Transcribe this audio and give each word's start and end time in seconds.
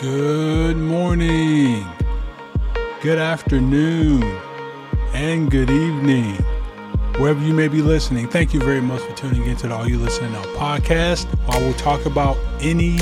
Good 0.00 0.76
morning, 0.76 1.84
good 3.02 3.18
afternoon, 3.18 4.22
and 5.12 5.50
good 5.50 5.70
evening. 5.70 6.36
Wherever 7.16 7.44
you 7.44 7.52
may 7.52 7.66
be 7.66 7.82
listening, 7.82 8.28
thank 8.28 8.54
you 8.54 8.60
very 8.60 8.80
much 8.80 9.00
for 9.02 9.16
tuning 9.16 9.44
into 9.44 9.66
the 9.66 9.74
All 9.74 9.88
You 9.88 9.98
Listening 9.98 10.30
Now 10.30 10.44
podcast, 10.54 11.26
where 11.48 11.60
we'll 11.60 11.74
talk 11.74 12.06
about 12.06 12.36
any 12.60 13.00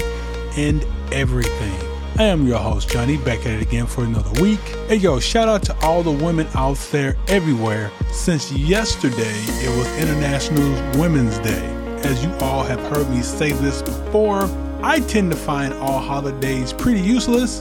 and 0.57 0.83
everything. 1.13 1.86
I 2.19 2.23
am 2.23 2.47
your 2.47 2.59
host, 2.59 2.89
Johnny, 2.89 3.19
back 3.19 3.41
at 3.41 3.53
it 3.53 3.61
again 3.61 3.87
for 3.87 4.03
another 4.03 4.41
week. 4.41 4.61
Hey, 4.89 4.97
yo, 4.97 5.21
shout 5.21 5.49
out 5.49 5.63
to 5.65 5.77
all 5.85 6.03
the 6.03 6.11
women 6.11 6.47
out 6.55 6.79
there 6.91 7.15
everywhere. 7.29 7.91
Since 8.11 8.51
yesterday, 8.53 9.35
it 9.61 9.77
was 9.77 9.87
International 9.99 10.99
Women's 10.99 11.39
Day. 11.41 11.67
As 12.09 12.25
you 12.25 12.33
all 12.37 12.65
have 12.65 12.81
heard 12.91 13.11
me 13.11 13.21
say 13.21 13.53
this 13.53 13.83
before, 13.83 14.49
I 14.83 15.01
tend 15.01 15.31
to 15.33 15.37
find 15.37 15.75
all 15.75 16.01
holidays 16.01 16.73
pretty 16.73 17.03
useless, 17.03 17.61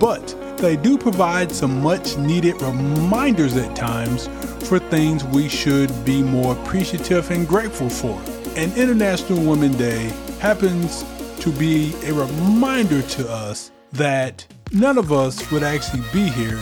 but 0.00 0.26
they 0.58 0.74
do 0.74 0.98
provide 0.98 1.52
some 1.52 1.80
much 1.80 2.16
needed 2.16 2.60
reminders 2.62 3.56
at 3.56 3.76
times 3.76 4.26
for 4.68 4.80
things 4.80 5.22
we 5.22 5.48
should 5.48 6.04
be 6.04 6.20
more 6.20 6.56
appreciative 6.56 7.30
and 7.30 7.46
grateful 7.46 7.88
for. 7.88 8.20
And 8.56 8.76
International 8.76 9.38
Women's 9.48 9.76
Day 9.76 10.12
happens 10.40 11.04
to 11.38 11.52
be 11.52 11.94
a 12.06 12.12
reminder 12.12 13.00
to 13.00 13.30
us 13.30 13.70
that 13.94 14.46
none 14.72 14.98
of 14.98 15.12
us 15.12 15.50
would 15.50 15.62
actually 15.62 16.02
be 16.12 16.28
here 16.28 16.60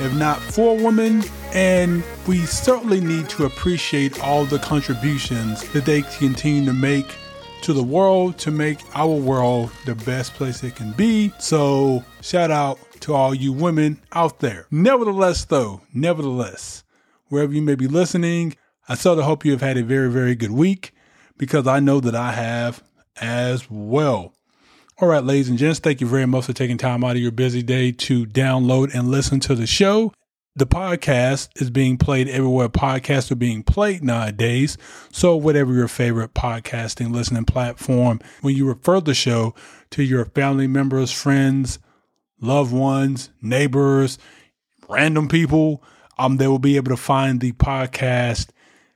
if 0.00 0.12
not 0.14 0.38
for 0.40 0.76
women. 0.76 1.22
And 1.52 2.02
we 2.26 2.38
certainly 2.46 3.00
need 3.00 3.28
to 3.30 3.44
appreciate 3.44 4.22
all 4.22 4.44
the 4.44 4.58
contributions 4.58 5.68
that 5.72 5.84
they 5.84 6.02
continue 6.02 6.64
to 6.66 6.72
make 6.72 7.06
to 7.62 7.72
the 7.72 7.82
world 7.82 8.36
to 8.36 8.50
make 8.50 8.78
our 8.94 9.14
world 9.14 9.70
the 9.86 9.94
best 9.94 10.34
place 10.34 10.62
it 10.62 10.76
can 10.76 10.92
be. 10.92 11.32
So, 11.38 12.04
shout 12.20 12.50
out 12.50 12.78
to 13.00 13.14
all 13.14 13.34
you 13.34 13.54
women 13.54 14.02
out 14.12 14.40
there. 14.40 14.66
Nevertheless, 14.70 15.46
though, 15.46 15.80
nevertheless, 15.94 16.84
wherever 17.28 17.54
you 17.54 17.62
may 17.62 17.74
be 17.74 17.88
listening, 17.88 18.54
I 18.86 18.96
sort 18.96 19.18
of 19.18 19.24
hope 19.24 19.46
you 19.46 19.52
have 19.52 19.62
had 19.62 19.78
a 19.78 19.82
very, 19.82 20.10
very 20.10 20.34
good 20.34 20.50
week 20.50 20.92
because 21.38 21.66
I 21.66 21.80
know 21.80 22.00
that 22.00 22.14
I 22.14 22.32
have 22.32 22.82
as 23.18 23.70
well. 23.70 24.33
All 25.00 25.08
right, 25.08 25.24
ladies 25.24 25.48
and 25.48 25.58
gents, 25.58 25.80
thank 25.80 26.00
you 26.00 26.06
very 26.06 26.24
much 26.24 26.44
for 26.44 26.52
taking 26.52 26.78
time 26.78 27.02
out 27.02 27.16
of 27.16 27.22
your 27.22 27.32
busy 27.32 27.64
day 27.64 27.90
to 27.90 28.24
download 28.26 28.94
and 28.94 29.08
listen 29.08 29.40
to 29.40 29.56
the 29.56 29.66
show. 29.66 30.12
The 30.54 30.68
podcast 30.68 31.48
is 31.60 31.68
being 31.68 31.98
played 31.98 32.28
everywhere 32.28 32.68
podcasts 32.68 33.32
are 33.32 33.34
being 33.34 33.64
played 33.64 34.04
nowadays. 34.04 34.78
So, 35.10 35.34
whatever 35.34 35.72
your 35.72 35.88
favorite 35.88 36.32
podcasting 36.32 37.12
listening 37.12 37.44
platform, 37.44 38.20
when 38.40 38.54
you 38.54 38.68
refer 38.68 39.00
the 39.00 39.14
show 39.14 39.52
to 39.90 40.04
your 40.04 40.26
family 40.26 40.68
members, 40.68 41.10
friends, 41.10 41.80
loved 42.40 42.72
ones, 42.72 43.30
neighbors, 43.42 44.16
random 44.88 45.26
people, 45.26 45.82
um, 46.18 46.36
they 46.36 46.46
will 46.46 46.60
be 46.60 46.76
able 46.76 46.90
to 46.90 46.96
find 46.96 47.40
the 47.40 47.50
podcast 47.50 48.50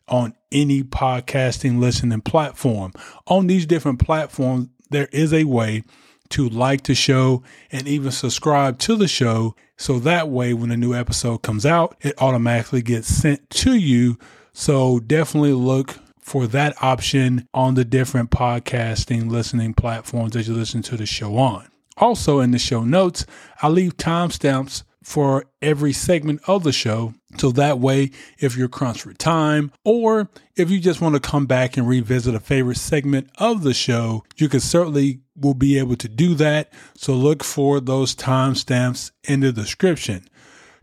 on 0.07 0.33
any 0.53 0.85
podcasting 0.85 1.81
listening 1.81 2.21
platform. 2.21 2.93
On 3.27 3.49
these 3.49 3.67
different 3.67 3.99
platforms, 3.99 4.69
there 4.91 5.09
is 5.13 5.33
a 5.33 5.45
way 5.45 5.85
to 6.31 6.49
like 6.49 6.85
the 6.85 6.95
show 6.95 7.43
and 7.73 7.89
even 7.89 8.11
subscribe 8.11 8.79
to 8.81 8.97
the 8.97 9.09
show. 9.09 9.55
So 9.77 9.99
that 10.01 10.29
way, 10.29 10.53
when 10.53 10.71
a 10.71 10.77
new 10.77 10.95
episode 10.95 11.39
comes 11.39 11.65
out, 11.65 11.97
it 12.01 12.21
automatically 12.21 12.83
gets 12.83 13.09
sent 13.09 13.49
to 13.51 13.75
you. 13.75 14.19
So 14.53 15.01
definitely 15.01 15.53
look 15.53 15.99
for 16.21 16.47
that 16.49 16.75
option 16.83 17.49
on 17.55 17.75
the 17.75 17.85
different 17.85 18.31
podcasting 18.31 19.31
listening 19.31 19.73
platforms 19.75 20.33
that 20.33 20.47
you 20.47 20.55
listen 20.55 20.83
to 20.83 20.97
the 20.97 21.07
show 21.07 21.37
on. 21.37 21.69
Also, 21.97 22.41
in 22.41 22.51
the 22.51 22.59
show 22.59 22.85
notes, 22.85 23.25
I 23.63 23.69
leave 23.69 23.97
timestamps 23.97 24.85
for 25.03 25.45
every 25.63 25.93
segment 25.93 26.41
of 26.47 26.65
the 26.65 26.73
show. 26.73 27.15
So 27.39 27.51
that 27.53 27.79
way, 27.79 28.11
if 28.39 28.57
you're 28.57 28.69
crunched 28.69 29.03
for 29.03 29.13
time, 29.13 29.73
or 29.85 30.29
if 30.57 30.71
you 30.71 30.81
just 30.81 31.01
want 31.01 31.15
to 31.15 31.21
come 31.21 31.47
back 31.47 31.77
and 31.77 31.87
revisit 31.87 32.35
a 32.35 32.41
favorite 32.41 32.79
segment 32.79 33.31
of 33.39 33.63
the 33.63 33.75
show, 33.75 34.25
you 34.37 34.49
can 34.49 34.61
certainly 34.61 35.21
will 35.37 35.55
be 35.55 35.79
able 35.79 35.97
to 35.97 36.09
do 36.09 36.35
that. 36.35 36.73
So 36.97 37.15
look 37.15 37.45
for 37.45 37.81
those 37.81 38.15
timestamps 38.15 39.13
in 39.25 39.41
the 39.41 39.53
description. 39.53 40.25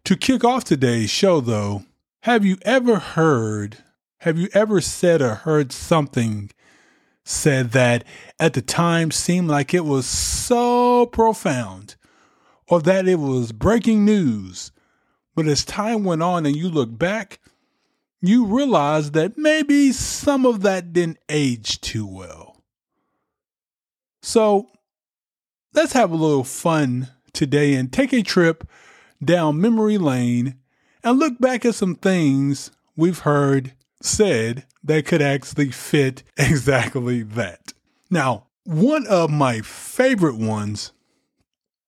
To 0.06 0.16
kick 0.16 0.44
off 0.44 0.64
today's 0.64 1.10
show, 1.10 1.42
though, 1.42 1.84
have 2.24 2.46
you 2.46 2.58
ever 2.62 3.00
heard, 3.00 3.78
have 4.20 4.38
you 4.38 4.48
ever 4.54 4.82
said 4.82 5.22
or 5.22 5.36
heard 5.36 5.72
something 5.72 6.52
said 7.24 7.72
that 7.72 8.04
at 8.40 8.54
the 8.54 8.62
time 8.62 9.12
seemed 9.12 9.48
like 9.48 9.74
it 9.74 9.84
was 9.84 10.06
so 10.06 11.08
profound 11.08 11.96
or 12.68 12.82
that 12.82 13.08
it 13.08 13.20
was 13.20 13.52
breaking 13.52 14.06
news. 14.06 14.72
But 15.36 15.48
as 15.48 15.66
time 15.66 16.04
went 16.04 16.24
on 16.24 16.46
and 16.46 16.56
you 16.56 16.70
look 16.70 16.98
back, 16.98 17.40
you 18.22 18.46
realize 18.46 19.12
that 19.12 19.38
maybe 19.38 19.92
some 19.92 20.46
of 20.46 20.62
that 20.62 20.94
didn't 20.94 21.20
age 21.30 21.82
too 21.82 22.08
well. 22.08 22.64
So 24.22 24.68
let's 25.74 25.94
have 25.94 26.12
a 26.12 26.16
little 26.16 26.44
fun 26.44 27.10
today 27.34 27.76
and 27.76 27.92
take 27.92 28.14
a 28.14 28.24
trip 28.24 28.68
down 29.24 29.62
memory 29.62 29.98
lane 29.98 30.56
and 31.04 31.20
look 31.20 31.40
back 31.40 31.66
at 31.66 31.76
some 31.76 31.96
things 31.96 32.72
we've 32.96 33.20
heard 33.20 33.74
said 34.02 34.66
that 34.84 35.06
could 35.06 35.22
actually 35.22 35.72
fit 35.72 36.24
exactly 36.38 37.22
that. 37.22 37.74
Now, 38.10 38.48
one 38.64 39.06
of 39.08 39.30
my 39.30 39.62
favorite 39.62 40.38
ones 40.38 40.92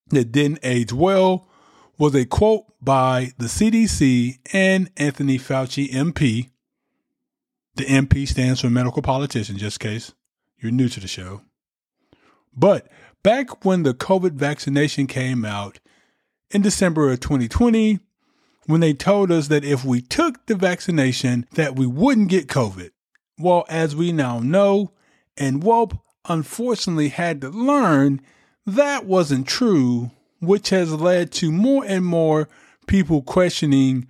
that 0.10 0.32
didn't 0.32 0.60
age 0.64 0.94
well 0.94 1.48
was 1.98 2.16
a 2.16 2.26
quote 2.26 2.66
by 2.82 3.32
the 3.38 3.46
CDC 3.46 4.40
and 4.54 4.90
Anthony 4.98 5.38
Fauci, 5.38 5.90
MP. 5.92 6.50
The 7.76 7.86
MP 7.86 8.28
stands 8.28 8.62
for 8.62 8.70
medical 8.70 9.02
politician, 9.02 9.58
just 9.58 9.84
in 9.84 9.92
case 9.92 10.14
you're 10.60 10.72
new 10.72 10.90
to 10.90 11.00
the 11.00 11.08
show. 11.08 11.42
But 12.56 12.88
back 13.24 13.66
when 13.66 13.84
the 13.84 13.94
COVID 13.94 14.32
vaccination 14.32 15.08
came 15.08 15.46
out 15.46 15.80
in 16.50 16.62
December 16.62 17.12
of 17.12 17.20
2020, 17.20 18.00
when 18.66 18.82
they 18.82 18.94
told 18.94 19.32
us 19.32 19.48
that 19.48 19.64
if 19.64 19.86
we 19.86 20.02
took 20.02 20.46
the 20.46 20.56
vaccination 20.56 21.46
that 21.54 21.76
we 21.76 21.88
wouldn't 21.88 22.30
get 22.30 22.48
COVID. 22.48 22.92
Well, 23.40 23.66
as 23.70 23.96
we 23.96 24.12
now 24.12 24.40
know, 24.40 24.92
and 25.38 25.64
WOP 25.64 26.02
unfortunately 26.28 27.10
had 27.10 27.42
to 27.42 27.50
learn 27.50 28.22
that 28.68 29.06
wasn't 29.06 29.48
true, 29.48 30.12
which 30.42 30.70
has 30.70 30.94
led 30.94 31.32
to 31.32 31.52
more 31.52 31.84
and 31.86 32.06
more 32.06 32.50
people 32.86 33.22
questioning 33.22 34.08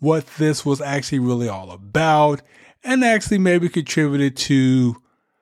what 0.00 0.26
this 0.36 0.66
was 0.66 0.80
actually 0.80 1.20
really 1.20 1.48
all 1.48 1.70
about 1.70 2.42
and 2.82 3.04
actually 3.04 3.38
maybe 3.38 3.68
contributed 3.68 4.36
to 4.36 4.96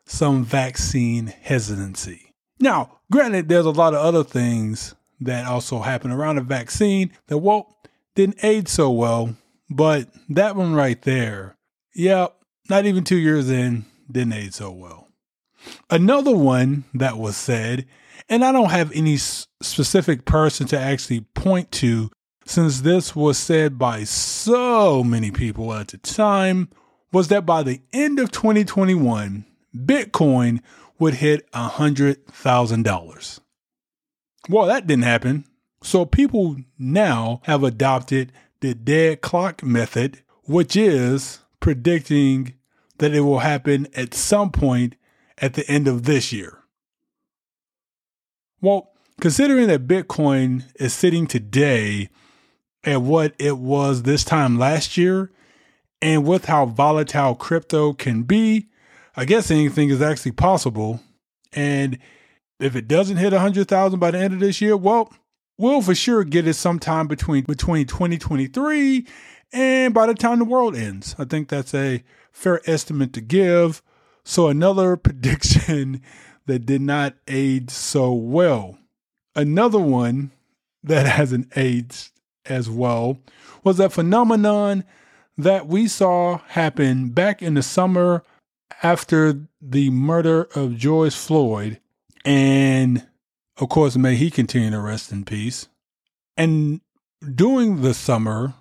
some 0.05 0.45
vaccine 0.45 1.27
hesitancy. 1.27 2.33
Now, 2.61 3.01
granted, 3.11 3.49
there's 3.49 3.67
a 3.67 3.71
lot 3.71 3.95
of 3.95 4.01
other 4.01 4.23
things 4.23 4.95
that 5.21 5.47
also 5.47 5.81
happened 5.81 6.13
around 6.13 6.37
the 6.37 6.43
vaccine 6.43 7.11
that 7.29 7.39
well 7.39 7.77
didn't 8.15 8.45
age 8.45 8.69
so 8.69 8.91
well, 8.91 9.35
but 9.71 10.09
that 10.29 10.55
one 10.55 10.75
right 10.75 11.01
there, 11.03 11.57
yeah, 11.95 12.27
not 12.69 12.85
even 12.85 13.03
two 13.03 13.17
years 13.17 13.49
in, 13.49 13.87
didn't 14.11 14.35
age 14.35 14.53
so 14.53 14.71
well. 14.71 15.09
Another 15.91 16.37
one 16.37 16.85
that 16.93 17.17
was 17.17 17.37
said 17.37 17.87
and 18.29 18.45
I 18.45 18.53
don't 18.53 18.71
have 18.71 18.93
any 18.93 19.17
specific 19.17 20.25
person 20.25 20.67
to 20.69 20.79
actually 20.79 21.21
point 21.35 21.71
to 21.73 22.11
since 22.45 22.81
this 22.81 23.15
was 23.15 23.39
said 23.39 23.79
by 23.79 24.05
so 24.05 25.05
many 25.05 25.31
people 25.31 25.73
at 25.73 25.89
the 25.89 25.99
time, 25.99 26.69
was 27.13 27.29
that 27.29 27.47
by 27.47 27.63
the 27.63 27.81
end 27.93 28.19
of 28.19 28.33
2021, 28.33 29.45
Bitcoin 29.75 30.61
would 30.99 31.15
hit 31.15 31.51
$100,000. 31.53 33.41
Well, 34.49 34.67
that 34.67 34.87
didn't 34.87 35.05
happen. 35.05 35.45
So 35.83 36.05
people 36.05 36.57
now 36.79 37.41
have 37.45 37.63
adopted 37.63 38.33
the 38.61 38.75
dead 38.75 39.21
clock 39.21 39.63
method, 39.63 40.23
which 40.45 40.77
is 40.77 41.41
predicting 41.61 42.55
that 42.99 43.15
it 43.15 43.21
will 43.21 43.41
happen 43.41 43.89
at 43.95 44.15
some 44.15 44.51
point 44.51 44.95
at 45.39 45.55
the 45.55 45.69
end 45.69 45.89
of 45.89 46.05
this 46.05 46.33
year. 46.33 46.62
Well, 48.63 48.93
considering 49.21 49.67
that 49.67 49.89
Bitcoin 49.89 50.65
is 50.77 50.95
sitting 50.95 51.27
today 51.27 52.09
at 52.85 53.03
what 53.03 53.35
it 53.39 53.59
was 53.59 54.05
this 54.05 54.23
time 54.23 54.57
last 54.57 54.97
year, 54.97 55.33
and 56.01 56.25
with 56.25 56.45
how 56.45 56.67
volatile 56.67 57.35
crypto 57.35 57.93
can 57.93 58.23
be, 58.23 58.69
I 59.17 59.25
guess 59.25 59.51
anything 59.51 59.91
is 59.91 60.01
actually 60.01 60.33
possible. 60.33 61.01
And 61.53 61.99
if 62.61 62.77
it 62.77 62.87
doesn't 62.87 63.17
hit 63.17 63.33
100,000 63.33 63.99
by 63.99 64.13
the 64.13 64.19
end 64.19 64.35
of 64.35 64.41
this 64.41 64.61
year, 64.61 64.77
well, 64.77 65.13
we'll 65.59 65.83
for 65.83 65.95
sure 65.95 66.23
get 66.23 66.47
it 66.47 66.55
sometime 66.55 67.09
between 67.09 67.43
between 67.45 67.87
2023 67.87 69.07
and 69.53 69.93
by 69.93 70.07
the 70.07 70.15
time 70.15 70.39
the 70.39 70.45
world 70.45 70.77
ends. 70.77 71.17
I 71.19 71.25
think 71.25 71.49
that's 71.49 71.75
a 71.75 72.03
fair 72.31 72.61
estimate 72.65 73.13
to 73.15 73.21
give. 73.21 73.83
So 74.25 74.47
another 74.47 74.97
prediction 74.97 76.01
that 76.47 76.67
did 76.67 76.81
not 76.81 77.15
age 77.29 77.71
so 77.71 78.13
well. 78.13 78.79
Another 79.35 79.79
one 79.79 80.31
that 80.83 81.07
hasn't 81.19 81.57
aged 81.57 82.11
as 82.47 82.69
well 82.69 83.19
was 83.63 83.77
that 83.77 83.93
phenomenon 83.93 84.85
that 85.39 85.67
we 85.67 85.89
saw 85.89 86.39
happen 86.49 87.11
back 87.11 87.43
in 87.43 87.55
the 87.55 87.63
summer 87.63 88.25
after 88.83 89.41
the 89.61 89.91
murder 89.91 90.49
of 90.55 90.77
George 90.77 91.15
Floyd. 91.15 91.81
And 92.25 93.07
of 93.59 93.69
course, 93.69 93.97
may 93.97 94.17
he 94.17 94.31
continue 94.31 94.71
to 94.71 94.81
rest 94.81 95.13
in 95.13 95.25
peace. 95.25 95.69
And 96.37 96.81
during 97.35 97.83
the 97.83 97.95
summer 97.95 98.55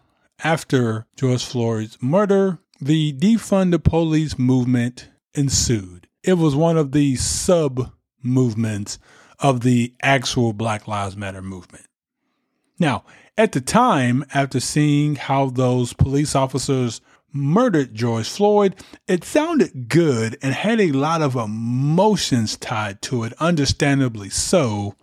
after 0.44 1.08
George 1.16 1.46
Floyd's 1.46 1.98
murder, 2.02 2.60
the 2.80 3.14
defund 3.14 3.72
the 3.72 3.80
police 3.80 4.38
movement 4.38 5.10
ensued. 5.34 6.08
It 6.24 6.34
was 6.34 6.56
one 6.56 6.78
of 6.78 6.92
the 6.92 7.16
sub 7.16 7.92
movements 8.22 9.00
of 9.40 9.62
the 9.62 9.94
actual 10.04 10.54
Black 10.54 10.88
Lives 10.88 11.18
Matter 11.18 11.42
movement. 11.42 11.86
Now, 12.78 13.04
at 13.38 13.54
the 13.54 13.62
time, 13.62 14.24
after 14.34 14.60
seeing 14.60 15.16
how 15.16 15.48
those 15.48 15.94
police 15.94 16.36
officers 16.36 17.02
murdered 17.34 17.96
George 17.96 18.30
Floyd, 18.30 18.76
it 19.08 19.24
sounded 19.24 19.90
good 19.90 20.38
and 20.44 20.54
had 20.54 20.80
a 20.80 20.92
lot 20.92 21.24
of 21.24 21.36
emotions 21.36 22.56
tied 22.58 23.02
to 23.04 23.24
it, 23.24 23.34
understandably 23.40 24.30
so. 24.30 24.96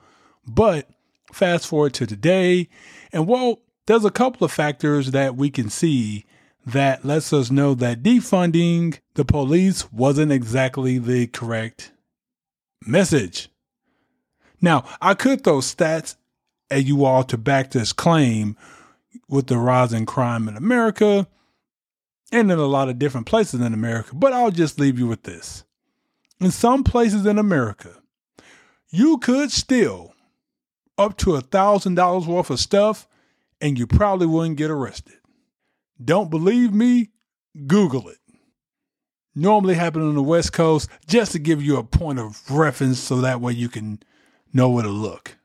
But 0.46 0.88
fast 1.32 1.66
forward 1.66 1.94
to 1.94 2.06
today, 2.06 2.68
and 3.12 3.26
well, 3.26 3.62
there's 3.86 4.04
a 4.04 4.10
couple 4.10 4.44
of 4.44 4.52
factors 4.52 5.10
that 5.10 5.34
we 5.34 5.50
can 5.50 5.68
see 5.68 6.26
that 6.72 7.04
lets 7.04 7.32
us 7.32 7.50
know 7.50 7.74
that 7.74 8.02
defunding 8.02 8.98
the 9.14 9.24
police 9.24 9.90
wasn't 9.92 10.32
exactly 10.32 10.98
the 10.98 11.26
correct 11.26 11.92
message. 12.86 13.48
Now, 14.60 14.84
I 15.00 15.14
could 15.14 15.44
throw 15.44 15.58
stats 15.58 16.16
at 16.70 16.84
you 16.84 17.04
all 17.04 17.24
to 17.24 17.38
back 17.38 17.70
this 17.70 17.92
claim 17.92 18.56
with 19.28 19.46
the 19.46 19.56
rise 19.56 19.92
in 19.92 20.06
crime 20.06 20.48
in 20.48 20.56
America 20.56 21.26
and 22.30 22.50
in 22.52 22.58
a 22.58 22.66
lot 22.66 22.88
of 22.88 22.98
different 22.98 23.26
places 23.26 23.60
in 23.60 23.72
America, 23.72 24.14
but 24.14 24.32
I'll 24.32 24.50
just 24.50 24.78
leave 24.78 24.98
you 24.98 25.06
with 25.06 25.22
this. 25.22 25.64
In 26.40 26.50
some 26.50 26.84
places 26.84 27.24
in 27.24 27.38
America, 27.38 27.96
you 28.90 29.18
could 29.18 29.50
steal 29.50 30.14
up 30.96 31.16
to 31.18 31.36
a 31.36 31.40
thousand 31.40 31.94
dollars 31.94 32.26
worth 32.26 32.50
of 32.50 32.60
stuff 32.60 33.08
and 33.60 33.78
you 33.78 33.86
probably 33.86 34.26
wouldn't 34.26 34.56
get 34.56 34.70
arrested. 34.70 35.17
Don't 36.02 36.30
believe 36.30 36.72
me? 36.72 37.10
Google 37.66 38.08
it. 38.08 38.18
Normally 39.34 39.74
happen 39.74 40.02
on 40.02 40.14
the 40.14 40.22
West 40.22 40.52
Coast 40.52 40.88
just 41.06 41.32
to 41.32 41.38
give 41.38 41.62
you 41.62 41.76
a 41.76 41.84
point 41.84 42.18
of 42.18 42.50
reference 42.50 42.98
so 42.98 43.20
that 43.20 43.40
way 43.40 43.52
you 43.52 43.68
can 43.68 44.00
know 44.52 44.68
where 44.70 44.84
to 44.84 44.88
look. 44.88 45.36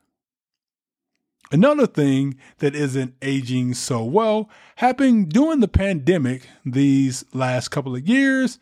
Another 1.51 1.85
thing 1.85 2.35
that 2.57 2.75
isn't 2.75 3.13
aging 3.21 3.75
so 3.75 4.03
well 4.03 4.49
happened 4.77 5.29
during 5.29 5.59
the 5.59 5.67
pandemic 5.67 6.47
these 6.65 7.23
last 7.33 7.69
couple 7.69 7.95
of 7.95 8.07
years, 8.07 8.57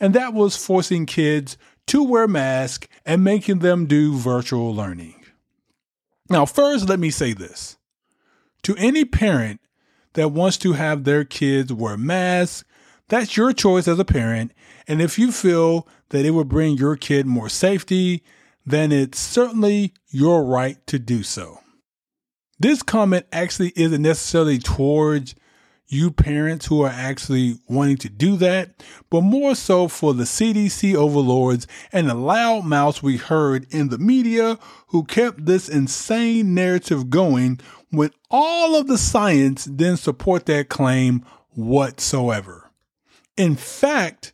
and 0.00 0.14
that 0.14 0.34
was 0.34 0.56
forcing 0.56 1.06
kids 1.06 1.56
to 1.86 2.02
wear 2.02 2.26
masks 2.26 2.88
and 3.06 3.22
making 3.22 3.60
them 3.60 3.86
do 3.86 4.16
virtual 4.16 4.74
learning. 4.74 5.24
Now, 6.28 6.44
first, 6.44 6.88
let 6.88 6.98
me 6.98 7.10
say 7.10 7.32
this 7.32 7.76
to 8.64 8.74
any 8.76 9.04
parent 9.04 9.60
that 10.14 10.30
wants 10.30 10.56
to 10.58 10.72
have 10.74 11.04
their 11.04 11.24
kids 11.24 11.72
wear 11.72 11.96
masks, 11.96 12.64
that's 13.08 13.36
your 13.36 13.52
choice 13.52 13.88
as 13.88 13.98
a 13.98 14.04
parent. 14.04 14.52
And 14.88 15.02
if 15.02 15.18
you 15.18 15.32
feel 15.32 15.86
that 16.10 16.24
it 16.24 16.30
would 16.30 16.48
bring 16.48 16.76
your 16.76 16.96
kid 16.96 17.26
more 17.26 17.48
safety, 17.48 18.22
then 18.64 18.92
it's 18.92 19.18
certainly 19.18 19.92
your 20.10 20.44
right 20.44 20.84
to 20.86 20.98
do 20.98 21.22
so. 21.22 21.58
This 22.58 22.82
comment 22.82 23.26
actually 23.32 23.72
isn't 23.74 24.02
necessarily 24.02 24.58
towards 24.58 25.34
you 25.92 26.10
parents 26.10 26.66
who 26.66 26.82
are 26.82 26.90
actually 26.90 27.58
wanting 27.68 27.98
to 27.98 28.08
do 28.08 28.36
that, 28.36 28.82
but 29.10 29.20
more 29.20 29.54
so 29.54 29.88
for 29.88 30.14
the 30.14 30.24
CDC 30.24 30.94
overlords 30.94 31.66
and 31.92 32.08
the 32.08 32.14
loudmouths 32.14 33.02
we 33.02 33.18
heard 33.18 33.66
in 33.70 33.90
the 33.90 33.98
media 33.98 34.58
who 34.88 35.04
kept 35.04 35.44
this 35.44 35.68
insane 35.68 36.54
narrative 36.54 37.10
going 37.10 37.60
when 37.90 38.10
all 38.30 38.74
of 38.74 38.86
the 38.86 38.96
science 38.96 39.66
didn't 39.66 39.98
support 39.98 40.46
that 40.46 40.70
claim 40.70 41.24
whatsoever. 41.50 42.70
In 43.36 43.54
fact, 43.54 44.32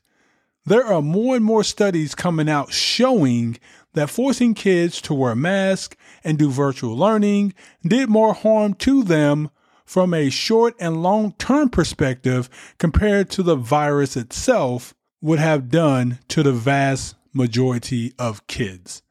there 0.64 0.84
are 0.84 1.02
more 1.02 1.34
and 1.34 1.44
more 1.44 1.64
studies 1.64 2.14
coming 2.14 2.48
out 2.48 2.72
showing 2.72 3.58
that 3.94 4.10
forcing 4.10 4.54
kids 4.54 5.00
to 5.00 5.14
wear 5.14 5.34
masks 5.34 5.96
and 6.22 6.38
do 6.38 6.50
virtual 6.50 6.96
learning 6.96 7.52
did 7.82 8.08
more 8.08 8.34
harm 8.34 8.74
to 8.74 9.02
them 9.02 9.50
from 9.88 10.12
a 10.12 10.28
short 10.28 10.74
and 10.78 11.02
long 11.02 11.32
term 11.38 11.70
perspective 11.70 12.50
compared 12.76 13.30
to 13.30 13.42
the 13.42 13.56
virus 13.56 14.18
itself 14.18 14.94
would 15.22 15.38
have 15.38 15.70
done 15.70 16.18
to 16.28 16.42
the 16.42 16.52
vast 16.52 17.14
majority 17.32 18.12
of 18.18 18.46
kids. 18.46 19.02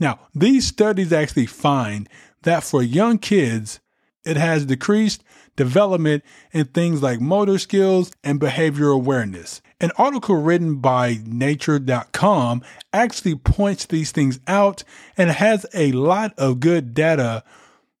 Now, 0.00 0.20
these 0.34 0.66
studies 0.66 1.12
actually 1.12 1.44
find 1.44 2.08
that 2.42 2.64
for 2.64 2.82
young 2.82 3.18
kids, 3.18 3.80
it 4.24 4.38
has 4.38 4.64
decreased 4.64 5.22
development 5.56 6.24
in 6.52 6.64
things 6.64 7.02
like 7.02 7.20
motor 7.20 7.58
skills 7.58 8.12
and 8.24 8.40
behavior 8.40 8.88
awareness. 8.88 9.60
An 9.78 9.90
article 9.98 10.36
written 10.36 10.76
by 10.76 11.18
Nature.com 11.26 12.62
actually 12.94 13.34
points 13.34 13.84
these 13.84 14.10
things 14.10 14.40
out 14.46 14.84
and 15.18 15.30
has 15.30 15.66
a 15.74 15.92
lot 15.92 16.32
of 16.38 16.60
good 16.60 16.94
data 16.94 17.44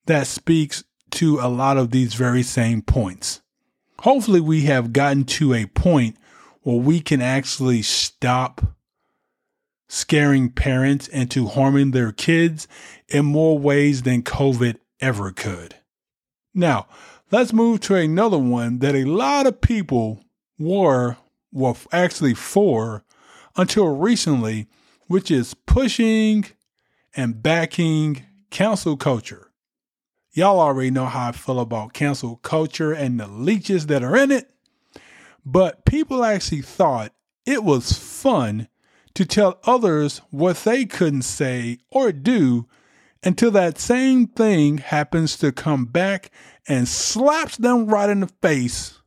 that 0.06 0.26
speaks 0.26 0.82
to 1.12 1.38
a 1.40 1.48
lot 1.48 1.76
of 1.76 1.90
these 1.90 2.14
very 2.14 2.42
same 2.42 2.82
points. 2.82 3.40
Hopefully, 4.00 4.40
we 4.40 4.62
have 4.62 4.92
gotten 4.92 5.24
to 5.24 5.54
a 5.54 5.66
point 5.66 6.16
where 6.62 6.76
we 6.76 7.00
can 7.00 7.22
actually 7.22 7.82
stop 7.82 8.60
scaring 9.88 10.50
parents 10.50 11.08
into 11.08 11.46
harming 11.46 11.92
their 11.92 12.12
kids 12.12 12.66
in 13.08 13.24
more 13.24 13.58
ways 13.58 14.02
than 14.02 14.22
COVID 14.22 14.76
ever 15.00 15.30
could. 15.30 15.76
Now, 16.54 16.86
let's 17.30 17.52
move 17.52 17.80
to 17.80 17.94
another 17.94 18.38
one 18.38 18.80
that 18.80 18.94
a 18.94 19.04
lot 19.04 19.46
of 19.46 19.60
people 19.60 20.24
were, 20.58 21.16
were 21.52 21.74
actually 21.92 22.34
for 22.34 23.04
until 23.56 23.96
recently, 23.96 24.66
which 25.06 25.30
is 25.30 25.54
pushing 25.54 26.46
and 27.14 27.42
backing 27.42 28.24
cancel 28.50 28.96
culture. 28.96 29.45
Y'all 30.36 30.60
already 30.60 30.90
know 30.90 31.06
how 31.06 31.30
I 31.30 31.32
feel 31.32 31.58
about 31.58 31.94
cancel 31.94 32.36
culture 32.36 32.92
and 32.92 33.18
the 33.18 33.26
leeches 33.26 33.86
that 33.86 34.02
are 34.02 34.14
in 34.14 34.30
it. 34.30 34.50
But 35.46 35.86
people 35.86 36.22
actually 36.22 36.60
thought 36.60 37.14
it 37.46 37.64
was 37.64 37.94
fun 37.94 38.68
to 39.14 39.24
tell 39.24 39.58
others 39.64 40.20
what 40.28 40.58
they 40.58 40.84
couldn't 40.84 41.22
say 41.22 41.78
or 41.90 42.12
do 42.12 42.66
until 43.24 43.50
that 43.52 43.78
same 43.78 44.26
thing 44.26 44.76
happens 44.76 45.38
to 45.38 45.52
come 45.52 45.86
back 45.86 46.30
and 46.68 46.86
slaps 46.86 47.56
them 47.56 47.86
right 47.86 48.10
in 48.10 48.20
the 48.20 48.30
face 48.42 49.00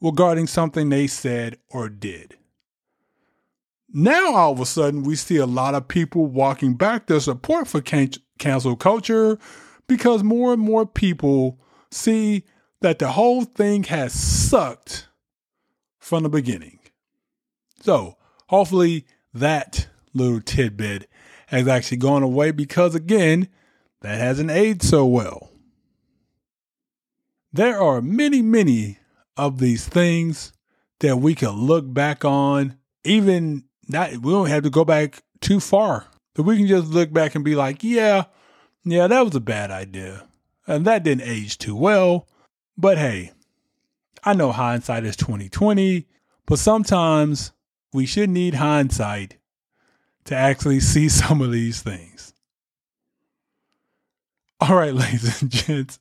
regarding 0.00 0.46
something 0.46 0.90
they 0.90 1.08
said 1.08 1.58
or 1.70 1.88
did. 1.88 2.36
Now, 3.92 4.36
all 4.36 4.52
of 4.52 4.60
a 4.60 4.66
sudden, 4.66 5.02
we 5.02 5.16
see 5.16 5.38
a 5.38 5.46
lot 5.46 5.74
of 5.74 5.88
people 5.88 6.26
walking 6.26 6.74
back 6.74 7.08
their 7.08 7.18
support 7.18 7.66
for 7.66 7.80
can- 7.80 8.12
cancel 8.38 8.76
culture 8.76 9.40
because 9.88 10.22
more 10.22 10.52
and 10.52 10.62
more 10.62 10.86
people 10.86 11.58
see 11.90 12.44
that 12.80 12.98
the 12.98 13.12
whole 13.12 13.44
thing 13.44 13.84
has 13.84 14.12
sucked 14.12 15.08
from 15.98 16.22
the 16.22 16.28
beginning. 16.28 16.78
So, 17.80 18.16
hopefully, 18.48 19.06
that 19.34 19.88
little 20.14 20.40
tidbit 20.40 21.08
has 21.48 21.66
actually 21.66 21.96
gone 21.96 22.22
away 22.22 22.50
because, 22.50 22.94
again, 22.94 23.48
that 24.02 24.18
hasn't 24.18 24.50
aged 24.50 24.82
so 24.82 25.06
well. 25.06 25.50
There 27.52 27.80
are 27.80 28.00
many, 28.02 28.42
many 28.42 28.98
of 29.36 29.58
these 29.58 29.88
things 29.88 30.52
that 31.00 31.16
we 31.16 31.34
can 31.34 31.50
look 31.50 31.92
back 31.92 32.24
on, 32.24 32.76
even 33.04 33.64
not, 33.88 34.10
we 34.18 34.32
don't 34.32 34.48
have 34.48 34.64
to 34.64 34.70
go 34.70 34.84
back 34.84 35.22
too 35.40 35.60
far. 35.60 36.06
But 36.34 36.42
we 36.42 36.56
can 36.56 36.66
just 36.66 36.88
look 36.88 37.12
back 37.12 37.34
and 37.34 37.44
be 37.44 37.54
like, 37.54 37.82
yeah, 37.82 38.24
yeah, 38.92 39.06
that 39.06 39.24
was 39.24 39.34
a 39.34 39.40
bad 39.40 39.70
idea. 39.70 40.26
And 40.66 40.86
that 40.86 41.02
didn't 41.02 41.28
age 41.28 41.58
too 41.58 41.76
well. 41.76 42.28
But 42.76 42.98
hey, 42.98 43.32
I 44.22 44.34
know 44.34 44.52
hindsight 44.52 45.04
is 45.04 45.16
2020, 45.16 46.06
but 46.46 46.58
sometimes 46.58 47.52
we 47.92 48.06
should 48.06 48.30
need 48.30 48.54
hindsight 48.54 49.36
to 50.24 50.34
actually 50.34 50.80
see 50.80 51.08
some 51.08 51.40
of 51.40 51.52
these 51.52 51.82
things. 51.82 52.34
All 54.60 54.74
right, 54.74 54.94
ladies 54.94 55.42
and 55.42 55.50
gents. 55.50 55.98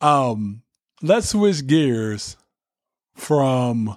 Um, 0.00 0.62
let's 1.02 1.30
switch 1.30 1.66
gears 1.66 2.36
from 3.14 3.96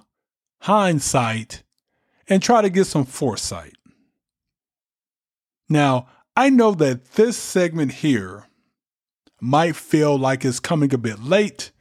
hindsight 0.60 1.62
and 2.28 2.42
try 2.42 2.62
to 2.62 2.70
get 2.70 2.86
some 2.86 3.04
foresight. 3.04 3.74
Now, 5.68 6.06
I 6.36 6.48
know 6.48 6.72
that 6.72 7.12
this 7.12 7.36
segment 7.36 7.92
here 7.92 8.46
might 9.40 9.76
feel 9.76 10.18
like 10.18 10.44
it's 10.44 10.60
coming 10.60 10.94
a 10.94 10.98
bit 10.98 11.22
late 11.22 11.72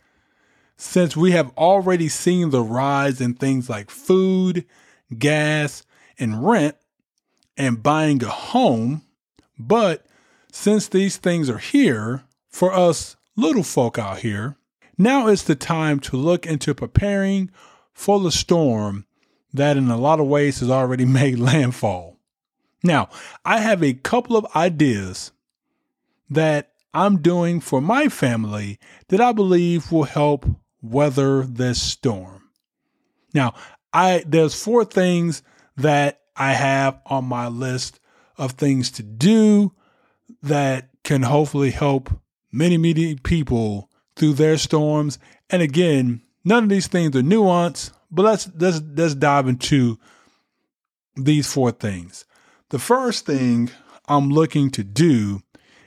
since 0.75 1.15
we 1.15 1.31
have 1.31 1.55
already 1.58 2.10
seen 2.10 2.50
the 2.50 2.62
rise 2.62 3.22
in 3.22 3.36
things 3.36 3.70
like 3.70 3.89
food, 3.89 4.65
gas, 5.17 5.84
and 6.20 6.46
rent 6.46 6.75
and 7.55 7.84
buying 7.84 8.22
a 8.24 8.29
home. 8.29 9.03
But 9.58 10.05
since 10.51 10.88
these 10.88 11.17
things 11.17 11.50
are 11.50 11.60
here 11.60 12.24
for 12.50 12.74
us 12.74 13.15
little 13.38 13.63
folk 13.63 13.98
out 13.98 14.20
here, 14.20 14.58
now 14.98 15.27
is 15.27 15.43
the 15.43 15.55
time 15.55 16.00
to 16.01 16.17
look 16.17 16.46
into 16.46 16.75
preparing 16.75 17.51
for 17.93 18.20
the 18.20 18.31
storm 18.31 19.05
that, 19.53 19.77
in 19.77 19.89
a 19.89 19.98
lot 19.98 20.20
of 20.20 20.27
ways, 20.27 20.60
has 20.60 20.70
already 20.70 21.05
made 21.22 21.39
landfall. 21.39 22.17
Now, 22.84 23.10
I 23.46 23.60
have 23.60 23.84
a 23.84 23.94
couple 23.94 24.36
of 24.36 24.56
ideas 24.56 25.32
that 26.30 26.72
I'm 26.94 27.22
doing 27.22 27.60
for 27.60 27.82
my 27.82 28.10
family 28.10 28.80
that 29.10 29.22
I 29.22 29.32
believe 29.32 29.92
will 29.92 30.04
help 30.04 30.46
weather 30.82 31.44
this 31.44 31.82
storm. 31.82 32.50
Now, 33.34 33.54
I 33.94 34.24
there's 34.26 34.62
four 34.62 34.84
things 34.84 35.44
that 35.78 36.22
I 36.36 36.54
have 36.54 37.00
on 37.06 37.26
my 37.26 37.48
list 37.48 38.00
of 38.38 38.54
things 38.54 38.90
to 38.92 39.04
do 39.04 39.74
that 40.42 40.90
can 41.04 41.24
hopefully 41.24 41.72
help 41.72 42.10
many, 42.52 42.78
many 42.78 43.16
people 43.16 43.90
through 44.16 44.34
their 44.34 44.58
storms. 44.58 45.20
And 45.50 45.62
again, 45.62 46.22
none 46.44 46.64
of 46.64 46.70
these 46.70 46.88
things 46.88 47.16
are 47.16 47.22
nuanced, 47.22 47.92
but 48.10 48.24
let's 48.24 48.50
let's 48.58 48.82
let's 48.96 49.16
dive 49.16 49.48
into 49.48 50.00
these 51.16 51.52
four 51.52 51.72
things. 51.72 52.26
The 52.72 52.80
first 52.80 53.25
thing 53.25 53.70
I'm 54.08 54.30
looking 54.30 54.72
to 54.72 54.84
do 54.84 55.42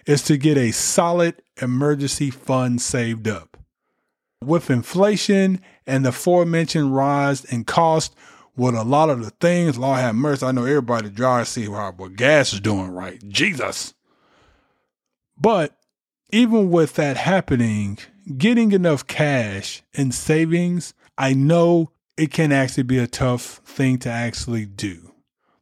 is 0.07 0.21
to 0.25 0.37
get 0.37 0.59
a 0.59 0.71
solid 0.71 1.41
emergency 1.63 2.31
fund 2.31 2.83
saved 2.83 3.27
up. 3.27 3.57
With 4.45 4.69
inflation 4.69 5.63
and 5.87 6.05
the 6.05 6.11
aforementioned 6.11 6.95
rise 6.95 7.43
in 7.47 7.65
cost, 7.65 8.15
with 8.55 8.75
a 8.75 8.85
lot 8.85 9.09
of 9.09 9.25
the 9.25 9.31
things, 9.31 9.79
Lord 9.79 9.99
have 9.99 10.15
mercy, 10.15 10.45
I 10.45 10.53
know 10.53 10.67
everybody 10.67 11.09
drives 11.09 11.49
see 11.49 11.65
how 11.65 11.91
what 11.97 12.17
gas 12.17 12.53
is 12.53 12.61
doing 12.61 12.91
right. 12.91 13.19
Jesus. 13.29 13.95
But 15.41 15.75
even 16.33 16.71
with 16.71 16.97
that 16.97 17.17
happening, 17.17 17.97
getting 18.37 18.73
enough 18.73 19.07
cash 19.07 19.83
and 19.95 20.15
savings, 20.15 20.93
I 21.17 21.33
know 21.33 21.93
it 22.19 22.31
can 22.31 22.53
actually 22.53 22.83
be 22.83 22.99
a 22.99 23.07
tough 23.07 23.63
thing 23.65 23.99
to 24.01 24.11
actually 24.11 24.67
do. 24.67 25.14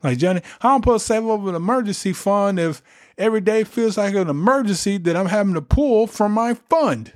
Like 0.03 0.19
Johnny, 0.19 0.43
how 0.61 0.71
am 0.71 0.75
I 0.75 0.79
supposed 0.79 1.07
to 1.07 1.13
save 1.13 1.29
up 1.29 1.47
an 1.47 1.55
emergency 1.55 2.13
fund 2.13 2.59
if 2.59 2.83
every 3.17 3.41
day 3.41 3.65
feels 3.65 3.97
like 3.97 4.15
an 4.15 4.29
emergency 4.29 4.99
that 4.99 5.17
I'm 5.17 5.27
having 5.27 5.55
to 5.55 5.63
pull 5.63 6.07
from 6.07 6.33
my 6.33 6.55
fund? 6.55 7.13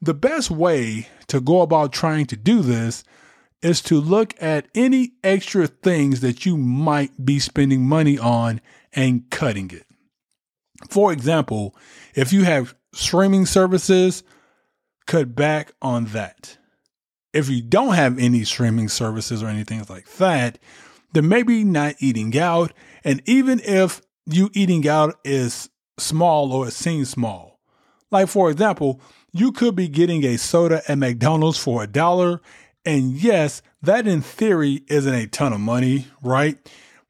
The 0.00 0.14
best 0.14 0.50
way 0.50 1.08
to 1.26 1.40
go 1.40 1.62
about 1.62 1.92
trying 1.92 2.26
to 2.26 2.36
do 2.36 2.60
this 2.62 3.02
is 3.62 3.80
to 3.82 4.00
look 4.00 4.34
at 4.40 4.68
any 4.74 5.12
extra 5.24 5.66
things 5.66 6.20
that 6.20 6.46
you 6.46 6.56
might 6.56 7.24
be 7.24 7.40
spending 7.40 7.86
money 7.86 8.16
on 8.16 8.60
and 8.92 9.28
cutting 9.30 9.70
it. 9.72 9.84
For 10.90 11.12
example, 11.12 11.74
if 12.14 12.32
you 12.32 12.44
have 12.44 12.76
streaming 12.92 13.46
services, 13.46 14.22
cut 15.06 15.34
back 15.34 15.72
on 15.82 16.06
that. 16.06 16.56
If 17.32 17.48
you 17.48 17.60
don't 17.62 17.94
have 17.94 18.18
any 18.18 18.44
streaming 18.44 18.88
services 18.88 19.42
or 19.42 19.48
anything 19.48 19.84
like 19.88 20.08
that, 20.14 20.58
then 21.12 21.28
maybe 21.28 21.64
not 21.64 21.96
eating 21.98 22.36
out. 22.38 22.72
And 23.04 23.22
even 23.26 23.60
if 23.64 24.02
you 24.26 24.50
eating 24.52 24.86
out 24.88 25.18
is 25.24 25.70
small 25.98 26.52
or 26.52 26.68
it 26.68 26.72
seems 26.72 27.10
small, 27.10 27.58
like 28.10 28.28
for 28.28 28.50
example, 28.50 29.00
you 29.32 29.52
could 29.52 29.76
be 29.76 29.88
getting 29.88 30.24
a 30.24 30.38
soda 30.38 30.82
at 30.88 30.98
McDonald's 30.98 31.58
for 31.58 31.82
a 31.82 31.86
dollar. 31.86 32.40
And 32.84 33.12
yes, 33.12 33.62
that 33.82 34.06
in 34.06 34.20
theory 34.20 34.82
isn't 34.88 35.14
a 35.14 35.26
ton 35.26 35.52
of 35.52 35.60
money, 35.60 36.06
right? 36.22 36.58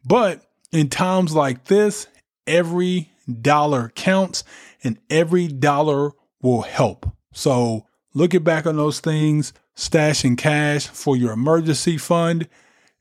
But 0.05 0.43
in 0.73 0.88
times 0.88 1.35
like 1.35 1.64
this, 1.64 2.07
every 2.47 3.11
dollar 3.40 3.90
counts 3.95 4.45
and 4.83 4.99
every 5.11 5.49
dollar 5.49 6.12
will 6.43 6.62
help. 6.62 7.11
So 7.33 7.87
looking 8.14 8.43
back 8.43 8.67
on 8.67 8.76
those 8.76 9.00
things, 9.00 9.52
stashing 9.76 10.37
cash 10.37 10.87
for 10.88 11.17
your 11.17 11.33
emergency 11.33 11.99
fund. 11.99 12.49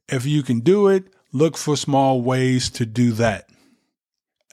If 0.10 0.26
you 0.26 0.44
can 0.44 0.62
do 0.62 0.88
it, 0.88 1.06
look 1.32 1.58
for 1.58 1.76
small 1.76 2.22
ways 2.22 2.70
to 2.72 2.86
do 2.86 3.12
that. 3.14 3.50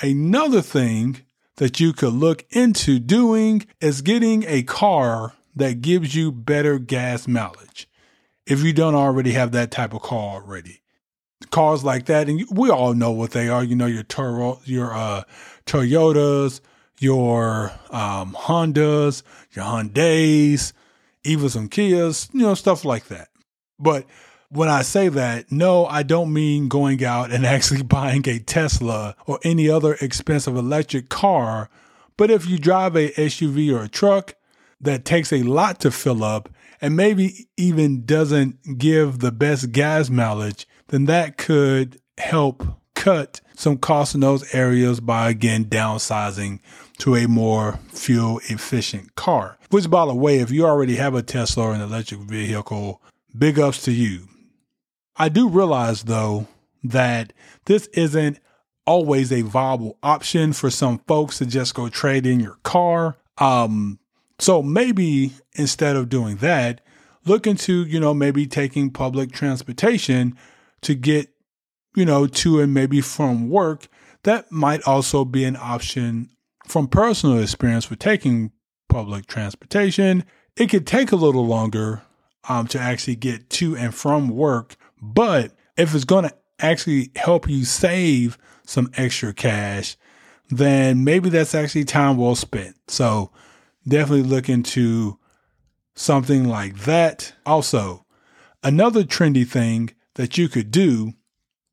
Another 0.00 0.60
thing 0.60 1.22
that 1.56 1.78
you 1.78 1.92
could 1.92 2.12
look 2.12 2.44
into 2.50 2.98
doing 2.98 3.66
is 3.80 4.02
getting 4.02 4.44
a 4.46 4.64
car 4.64 5.34
that 5.54 5.80
gives 5.80 6.14
you 6.14 6.32
better 6.32 6.78
gas 6.78 7.28
mileage. 7.28 7.88
If 8.46 8.62
you 8.62 8.72
don't 8.72 8.96
already 8.96 9.32
have 9.32 9.52
that 9.52 9.70
type 9.70 9.94
of 9.94 10.02
car 10.02 10.42
already, 10.42 10.80
cars 11.50 11.84
like 11.84 12.06
that, 12.06 12.28
and 12.28 12.44
we 12.50 12.70
all 12.70 12.94
know 12.94 13.12
what 13.12 13.30
they 13.30 13.48
are. 13.48 13.62
You 13.62 13.76
know 13.76 13.86
your 13.86 14.02
Toro, 14.02 14.60
your 14.64 14.92
uh, 14.92 15.22
Toyotas, 15.64 16.60
your 16.98 17.72
um, 17.90 18.34
Hondas, 18.34 19.22
your 19.52 19.64
Hyundais, 19.64 20.72
even 21.22 21.48
some 21.48 21.68
Kias, 21.68 22.32
you 22.34 22.40
know, 22.40 22.54
stuff 22.54 22.84
like 22.84 23.06
that. 23.06 23.28
But 23.78 24.06
when 24.54 24.68
I 24.68 24.82
say 24.82 25.08
that, 25.08 25.50
no, 25.50 25.84
I 25.86 26.04
don't 26.04 26.32
mean 26.32 26.68
going 26.68 27.04
out 27.04 27.32
and 27.32 27.44
actually 27.54 27.82
buying 27.82 28.26
a 28.28 28.38
Tesla 28.38 29.16
or 29.26 29.38
any 29.42 29.68
other 29.68 29.94
expensive 30.00 30.56
electric 30.56 31.08
car. 31.08 31.68
But 32.16 32.30
if 32.30 32.46
you 32.48 32.58
drive 32.58 32.94
a 32.94 33.10
SUV 33.10 33.74
or 33.76 33.82
a 33.82 33.88
truck 33.88 34.34
that 34.80 35.04
takes 35.04 35.32
a 35.32 35.42
lot 35.42 35.80
to 35.80 35.90
fill 35.90 36.22
up 36.22 36.48
and 36.80 36.96
maybe 36.96 37.48
even 37.56 38.04
doesn't 38.04 38.78
give 38.78 39.18
the 39.18 39.32
best 39.32 39.72
gas 39.72 40.08
mileage, 40.08 40.68
then 40.88 41.06
that 41.06 41.36
could 41.36 42.00
help 42.18 42.64
cut 42.94 43.40
some 43.56 43.76
costs 43.76 44.14
in 44.14 44.20
those 44.20 44.54
areas 44.54 45.00
by 45.00 45.28
again 45.28 45.64
downsizing 45.64 46.60
to 46.98 47.16
a 47.16 47.26
more 47.26 47.80
fuel 47.92 48.40
efficient 48.48 49.16
car. 49.16 49.58
Which, 49.70 49.90
by 49.90 50.06
the 50.06 50.14
way, 50.14 50.38
if 50.38 50.52
you 50.52 50.64
already 50.64 50.96
have 50.96 51.14
a 51.14 51.22
Tesla 51.22 51.64
or 51.64 51.74
an 51.74 51.80
electric 51.80 52.20
vehicle, 52.20 53.02
big 53.36 53.58
ups 53.58 53.82
to 53.82 53.92
you. 53.92 54.28
I 55.16 55.28
do 55.28 55.48
realize, 55.48 56.04
though, 56.04 56.48
that 56.82 57.32
this 57.66 57.86
isn't 57.88 58.38
always 58.86 59.32
a 59.32 59.42
viable 59.42 59.98
option 60.02 60.52
for 60.52 60.70
some 60.70 60.98
folks 61.06 61.38
to 61.38 61.46
just 61.46 61.74
go 61.74 61.88
trade 61.88 62.26
in 62.26 62.40
your 62.40 62.58
car. 62.62 63.16
Um, 63.38 63.98
so 64.38 64.62
maybe 64.62 65.32
instead 65.54 65.96
of 65.96 66.08
doing 66.08 66.36
that, 66.36 66.80
look 67.24 67.46
into, 67.46 67.84
you 67.84 67.98
know, 68.00 68.12
maybe 68.12 68.46
taking 68.46 68.90
public 68.90 69.32
transportation 69.32 70.36
to 70.82 70.94
get, 70.94 71.28
you 71.96 72.04
know, 72.04 72.26
to 72.26 72.60
and 72.60 72.74
maybe 72.74 73.00
from 73.00 73.48
work. 73.48 73.88
That 74.24 74.50
might 74.50 74.82
also 74.82 75.24
be 75.24 75.44
an 75.44 75.56
option 75.56 76.28
from 76.66 76.88
personal 76.88 77.38
experience 77.38 77.88
with 77.88 77.98
taking 77.98 78.52
public 78.88 79.26
transportation. 79.26 80.24
It 80.56 80.68
could 80.68 80.86
take 80.86 81.12
a 81.12 81.16
little 81.16 81.46
longer 81.46 82.02
um, 82.48 82.66
to 82.68 82.78
actually 82.78 83.16
get 83.16 83.48
to 83.50 83.76
and 83.76 83.94
from 83.94 84.28
work, 84.28 84.76
but 85.12 85.52
if 85.76 85.94
it's 85.94 86.04
going 86.04 86.24
to 86.24 86.34
actually 86.60 87.10
help 87.16 87.48
you 87.48 87.64
save 87.64 88.38
some 88.64 88.90
extra 88.96 89.34
cash, 89.34 89.96
then 90.48 91.04
maybe 91.04 91.28
that's 91.28 91.54
actually 91.54 91.84
time 91.84 92.16
well 92.16 92.34
spent. 92.34 92.76
So 92.88 93.30
definitely 93.86 94.22
look 94.22 94.48
into 94.48 95.18
something 95.94 96.48
like 96.48 96.80
that. 96.80 97.34
Also, 97.44 98.04
another 98.62 99.02
trendy 99.04 99.46
thing 99.46 99.90
that 100.14 100.38
you 100.38 100.48
could 100.48 100.70
do 100.70 101.12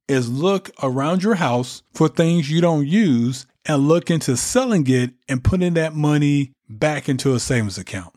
is 0.07 0.29
look 0.29 0.71
around 0.83 1.23
your 1.23 1.35
house 1.35 1.83
for 1.93 2.07
things 2.09 2.49
you 2.49 2.59
don't 2.59 2.87
use 2.87 3.45
and 3.65 3.87
look 3.87 4.09
into 4.09 4.35
selling 4.35 4.85
it 4.87 5.11
and 5.29 5.43
putting 5.43 5.75
that 5.75 5.93
money 5.93 6.51
back 6.67 7.07
into 7.07 7.33
a 7.33 7.39
savings 7.39 7.77
account. 7.77 8.13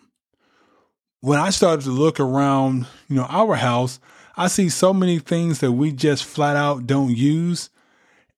When 1.20 1.38
I 1.38 1.50
started 1.50 1.84
to 1.84 1.90
look 1.90 2.18
around, 2.18 2.86
you 3.08 3.16
know, 3.16 3.26
our 3.28 3.54
house, 3.54 4.00
I 4.36 4.48
see 4.48 4.68
so 4.68 4.92
many 4.92 5.18
things 5.18 5.60
that 5.60 5.72
we 5.72 5.92
just 5.92 6.24
flat 6.24 6.56
out 6.56 6.86
don't 6.86 7.16
use. 7.16 7.70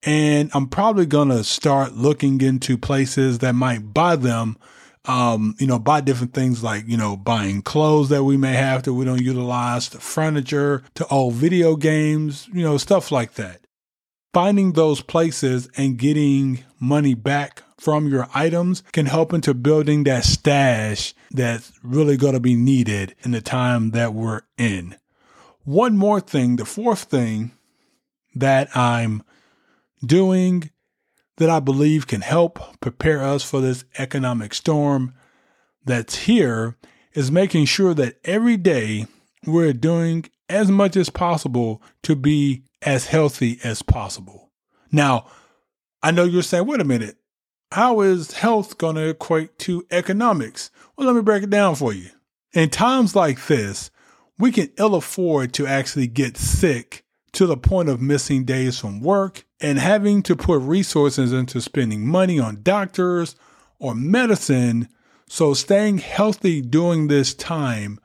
And 0.03 0.51
I'm 0.53 0.67
probably 0.67 1.05
going 1.05 1.29
to 1.29 1.43
start 1.43 1.93
looking 1.93 2.41
into 2.41 2.77
places 2.77 3.39
that 3.39 3.53
might 3.53 3.93
buy 3.93 4.15
them 4.15 4.57
um, 5.05 5.55
you 5.57 5.67
know, 5.67 5.79
buy 5.79 6.01
different 6.01 6.33
things 6.33 6.63
like, 6.63 6.83
you 6.87 6.97
know, 6.97 7.15
buying 7.15 7.61
clothes 7.61 8.09
that 8.09 8.25
we 8.25 8.35
may 8.35 8.53
have 8.53 8.83
that 8.83 8.93
we 8.93 9.05
don't 9.05 9.21
utilize, 9.21 9.87
furniture, 9.87 10.83
to 10.95 11.07
old 11.07 11.35
video 11.35 11.77
games, 11.77 12.49
you 12.53 12.61
know, 12.61 12.77
stuff 12.77 13.09
like 13.11 13.35
that. 13.35 13.61
finding 14.33 14.73
those 14.73 15.01
places 15.01 15.69
and 15.77 15.97
getting 15.97 16.63
money 16.79 17.15
back 17.15 17.63
from 17.79 18.07
your 18.07 18.27
items 18.35 18.83
can 18.91 19.05
help 19.05 19.33
into 19.33 19.53
building 19.53 20.03
that 20.03 20.23
stash 20.23 21.13
that's 21.31 21.71
really 21.83 22.17
going 22.17 22.33
to 22.33 22.39
be 22.39 22.55
needed 22.55 23.15
in 23.23 23.31
the 23.31 23.41
time 23.41 23.91
that 23.91 24.13
we're 24.13 24.41
in. 24.57 24.95
One 25.67 25.97
more 25.97 26.21
thing, 26.21 26.55
the 26.55 26.63
fourth 26.63 27.03
thing 27.03 27.51
that 28.33 28.69
I'm 28.73 29.21
doing 30.01 30.71
that 31.35 31.49
I 31.49 31.59
believe 31.59 32.07
can 32.07 32.21
help 32.21 32.79
prepare 32.79 33.21
us 33.21 33.43
for 33.43 33.59
this 33.59 33.83
economic 33.97 34.53
storm 34.53 35.13
that's 35.83 36.19
here 36.19 36.77
is 37.11 37.33
making 37.33 37.65
sure 37.65 37.93
that 37.95 38.15
every 38.23 38.55
day 38.55 39.07
we're 39.45 39.73
doing 39.73 40.29
as 40.47 40.71
much 40.71 40.95
as 40.95 41.09
possible 41.09 41.81
to 42.03 42.15
be 42.15 42.63
as 42.81 43.07
healthy 43.07 43.59
as 43.61 43.81
possible. 43.81 44.53
Now, 44.89 45.25
I 46.01 46.11
know 46.11 46.23
you're 46.23 46.43
saying, 46.43 46.65
wait 46.65 46.79
a 46.79 46.85
minute, 46.85 47.17
how 47.73 47.99
is 47.99 48.31
health 48.31 48.77
going 48.77 48.95
to 48.95 49.09
equate 49.09 49.59
to 49.59 49.85
economics? 49.91 50.71
Well, 50.95 51.07
let 51.07 51.15
me 51.17 51.21
break 51.23 51.43
it 51.43 51.49
down 51.49 51.75
for 51.75 51.91
you. 51.91 52.11
In 52.53 52.69
times 52.69 53.17
like 53.17 53.47
this, 53.47 53.91
we 54.37 54.51
can 54.51 54.69
ill 54.77 54.95
afford 54.95 55.53
to 55.53 55.67
actually 55.67 56.07
get 56.07 56.37
sick 56.37 57.03
to 57.33 57.45
the 57.45 57.57
point 57.57 57.89
of 57.89 58.01
missing 58.01 58.45
days 58.45 58.79
from 58.79 58.99
work 58.99 59.45
and 59.59 59.79
having 59.79 60.23
to 60.23 60.35
put 60.35 60.61
resources 60.61 61.33
into 61.33 61.61
spending 61.61 62.07
money 62.07 62.39
on 62.39 62.61
doctors 62.61 63.35
or 63.79 63.95
medicine. 63.95 64.87
So, 65.27 65.53
staying 65.53 65.99
healthy 65.99 66.61
during 66.61 67.07
this 67.07 67.33
time 67.33 67.99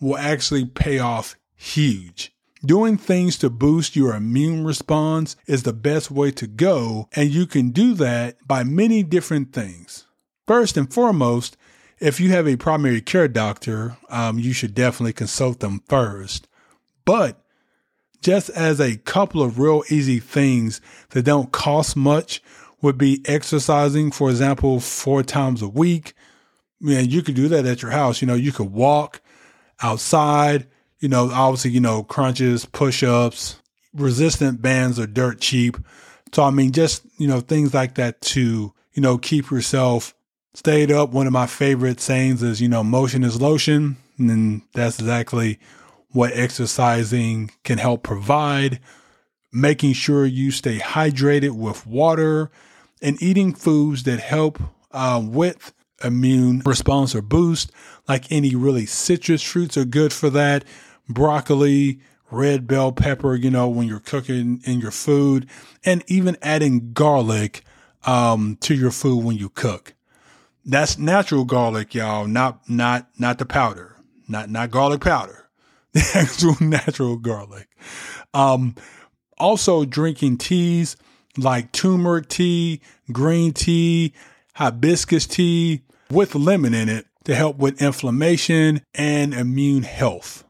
will 0.00 0.16
actually 0.16 0.64
pay 0.64 0.98
off 0.98 1.36
huge. 1.54 2.32
Doing 2.64 2.96
things 2.96 3.36
to 3.38 3.50
boost 3.50 3.96
your 3.96 4.14
immune 4.14 4.64
response 4.64 5.36
is 5.46 5.64
the 5.64 5.72
best 5.72 6.10
way 6.10 6.30
to 6.32 6.46
go, 6.46 7.08
and 7.12 7.30
you 7.30 7.44
can 7.44 7.70
do 7.70 7.94
that 7.94 8.36
by 8.46 8.62
many 8.62 9.02
different 9.02 9.52
things. 9.52 10.06
First 10.46 10.76
and 10.76 10.92
foremost, 10.92 11.56
if 12.02 12.18
you 12.18 12.30
have 12.30 12.48
a 12.48 12.56
primary 12.56 13.00
care 13.00 13.28
doctor, 13.28 13.96
um, 14.08 14.36
you 14.36 14.52
should 14.52 14.74
definitely 14.74 15.12
consult 15.12 15.60
them 15.60 15.82
first. 15.88 16.48
But 17.04 17.40
just 18.20 18.50
as 18.50 18.80
a 18.80 18.96
couple 18.96 19.40
of 19.40 19.60
real 19.60 19.84
easy 19.88 20.18
things 20.18 20.80
that 21.10 21.22
don't 21.22 21.52
cost 21.52 21.96
much 21.96 22.42
would 22.80 22.98
be 22.98 23.22
exercising, 23.24 24.10
for 24.10 24.30
example, 24.30 24.80
four 24.80 25.22
times 25.22 25.62
a 25.62 25.68
week. 25.68 26.14
Man, 26.80 27.08
you 27.08 27.22
could 27.22 27.36
do 27.36 27.46
that 27.46 27.66
at 27.66 27.82
your 27.82 27.92
house. 27.92 28.20
You 28.20 28.26
know, 28.26 28.34
you 28.34 28.50
could 28.50 28.72
walk 28.72 29.20
outside, 29.80 30.66
you 30.98 31.08
know, 31.08 31.30
obviously, 31.30 31.70
you 31.70 31.80
know, 31.80 32.02
crunches, 32.02 32.66
push 32.66 33.04
ups, 33.04 33.60
resistant 33.94 34.60
bands 34.60 34.98
are 34.98 35.06
dirt 35.06 35.40
cheap. 35.40 35.76
So, 36.32 36.42
I 36.42 36.50
mean, 36.50 36.72
just, 36.72 37.06
you 37.18 37.28
know, 37.28 37.38
things 37.38 37.72
like 37.72 37.94
that 37.94 38.20
to, 38.22 38.74
you 38.92 39.02
know, 39.02 39.18
keep 39.18 39.52
yourself 39.52 40.14
stayed 40.54 40.90
up. 40.90 41.10
One 41.10 41.26
of 41.26 41.32
my 41.32 41.46
favorite 41.46 42.00
sayings 42.00 42.42
is, 42.42 42.60
you 42.60 42.68
know, 42.68 42.84
motion 42.84 43.24
is 43.24 43.40
lotion. 43.40 43.96
And 44.18 44.62
that's 44.74 44.98
exactly 44.98 45.58
what 46.10 46.32
exercising 46.34 47.50
can 47.64 47.78
help 47.78 48.02
provide. 48.02 48.80
Making 49.52 49.92
sure 49.92 50.24
you 50.24 50.50
stay 50.50 50.78
hydrated 50.78 51.52
with 51.52 51.86
water 51.86 52.50
and 53.00 53.22
eating 53.22 53.54
foods 53.54 54.04
that 54.04 54.20
help 54.20 54.60
uh, 54.92 55.22
with 55.24 55.72
immune 56.04 56.62
response 56.64 57.14
or 57.14 57.22
boost, 57.22 57.70
like 58.08 58.30
any 58.30 58.54
really 58.54 58.86
citrus 58.86 59.42
fruits 59.42 59.76
are 59.76 59.84
good 59.84 60.12
for 60.12 60.30
that 60.30 60.64
broccoli, 61.08 62.00
red 62.30 62.66
bell 62.66 62.92
pepper, 62.92 63.34
you 63.34 63.50
know, 63.50 63.68
when 63.68 63.86
you're 63.86 64.00
cooking 64.00 64.62
in 64.64 64.80
your 64.80 64.90
food, 64.90 65.46
and 65.84 66.02
even 66.06 66.36
adding 66.42 66.92
garlic 66.92 67.62
um, 68.04 68.56
to 68.60 68.74
your 68.74 68.90
food 68.90 69.22
when 69.22 69.36
you 69.36 69.48
cook. 69.48 69.94
That's 70.64 70.98
natural 70.98 71.44
garlic, 71.44 71.94
y'all, 71.94 72.26
not 72.26 72.68
not 72.68 73.08
not 73.18 73.38
the 73.38 73.46
powder, 73.46 73.96
not 74.28 74.48
not 74.48 74.70
garlic 74.70 75.00
powder, 75.00 75.48
the 75.92 76.08
actual 76.14 76.56
natural 76.60 77.16
garlic. 77.16 77.68
Um, 78.32 78.76
also, 79.38 79.84
drinking 79.84 80.38
teas 80.38 80.96
like 81.36 81.72
turmeric 81.72 82.28
tea, 82.28 82.80
green 83.10 83.52
tea, 83.52 84.12
hibiscus 84.54 85.26
tea 85.26 85.82
with 86.10 86.34
lemon 86.34 86.74
in 86.74 86.88
it 86.88 87.06
to 87.24 87.34
help 87.34 87.56
with 87.56 87.80
inflammation 87.80 88.82
and 88.94 89.32
immune 89.32 89.82
health. 89.82 90.44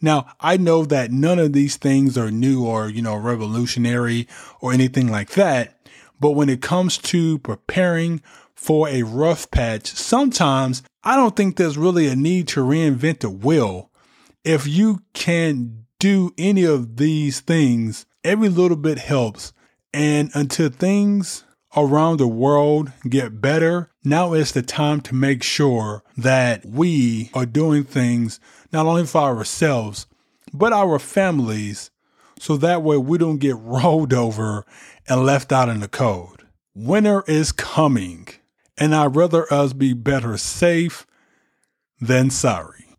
Now, 0.00 0.26
I 0.40 0.56
know 0.56 0.84
that 0.84 1.12
none 1.12 1.38
of 1.38 1.52
these 1.52 1.76
things 1.76 2.18
are 2.18 2.30
new 2.30 2.66
or, 2.66 2.88
you 2.88 3.02
know, 3.02 3.16
revolutionary 3.16 4.26
or 4.60 4.72
anything 4.72 5.08
like 5.08 5.30
that. 5.30 5.78
But 6.20 6.32
when 6.32 6.48
it 6.48 6.60
comes 6.60 6.98
to 6.98 7.38
preparing 7.38 8.20
for 8.62 8.88
a 8.88 9.02
rough 9.02 9.50
patch, 9.50 9.88
sometimes 9.88 10.84
I 11.02 11.16
don't 11.16 11.34
think 11.34 11.56
there's 11.56 11.76
really 11.76 12.06
a 12.06 12.14
need 12.14 12.46
to 12.48 12.60
reinvent 12.60 13.18
the 13.18 13.28
wheel. 13.28 13.90
If 14.44 14.68
you 14.68 15.02
can 15.14 15.86
do 15.98 16.32
any 16.38 16.62
of 16.62 16.96
these 16.96 17.40
things, 17.40 18.06
every 18.22 18.48
little 18.48 18.76
bit 18.76 18.98
helps. 18.98 19.52
And 19.92 20.30
until 20.34 20.68
things 20.68 21.42
around 21.76 22.18
the 22.18 22.28
world 22.28 22.92
get 23.08 23.40
better, 23.40 23.90
now 24.04 24.32
is 24.32 24.52
the 24.52 24.62
time 24.62 25.00
to 25.02 25.14
make 25.14 25.42
sure 25.42 26.04
that 26.16 26.64
we 26.64 27.32
are 27.34 27.46
doing 27.46 27.82
things 27.82 28.38
not 28.72 28.86
only 28.86 29.06
for 29.06 29.22
ourselves, 29.22 30.06
but 30.54 30.72
our 30.72 31.00
families, 31.00 31.90
so 32.38 32.56
that 32.58 32.82
way 32.82 32.96
we 32.96 33.18
don't 33.18 33.38
get 33.38 33.56
rolled 33.58 34.12
over 34.12 34.64
and 35.08 35.26
left 35.26 35.50
out 35.50 35.68
in 35.68 35.80
the 35.80 35.88
cold. 35.88 36.44
Winter 36.74 37.24
is 37.26 37.50
coming, 37.50 38.28
and 38.78 38.94
I'd 38.94 39.16
rather 39.16 39.52
us 39.52 39.72
be 39.72 39.92
better 39.92 40.36
safe 40.36 41.06
than 42.00 42.30
sorry. 42.30 42.96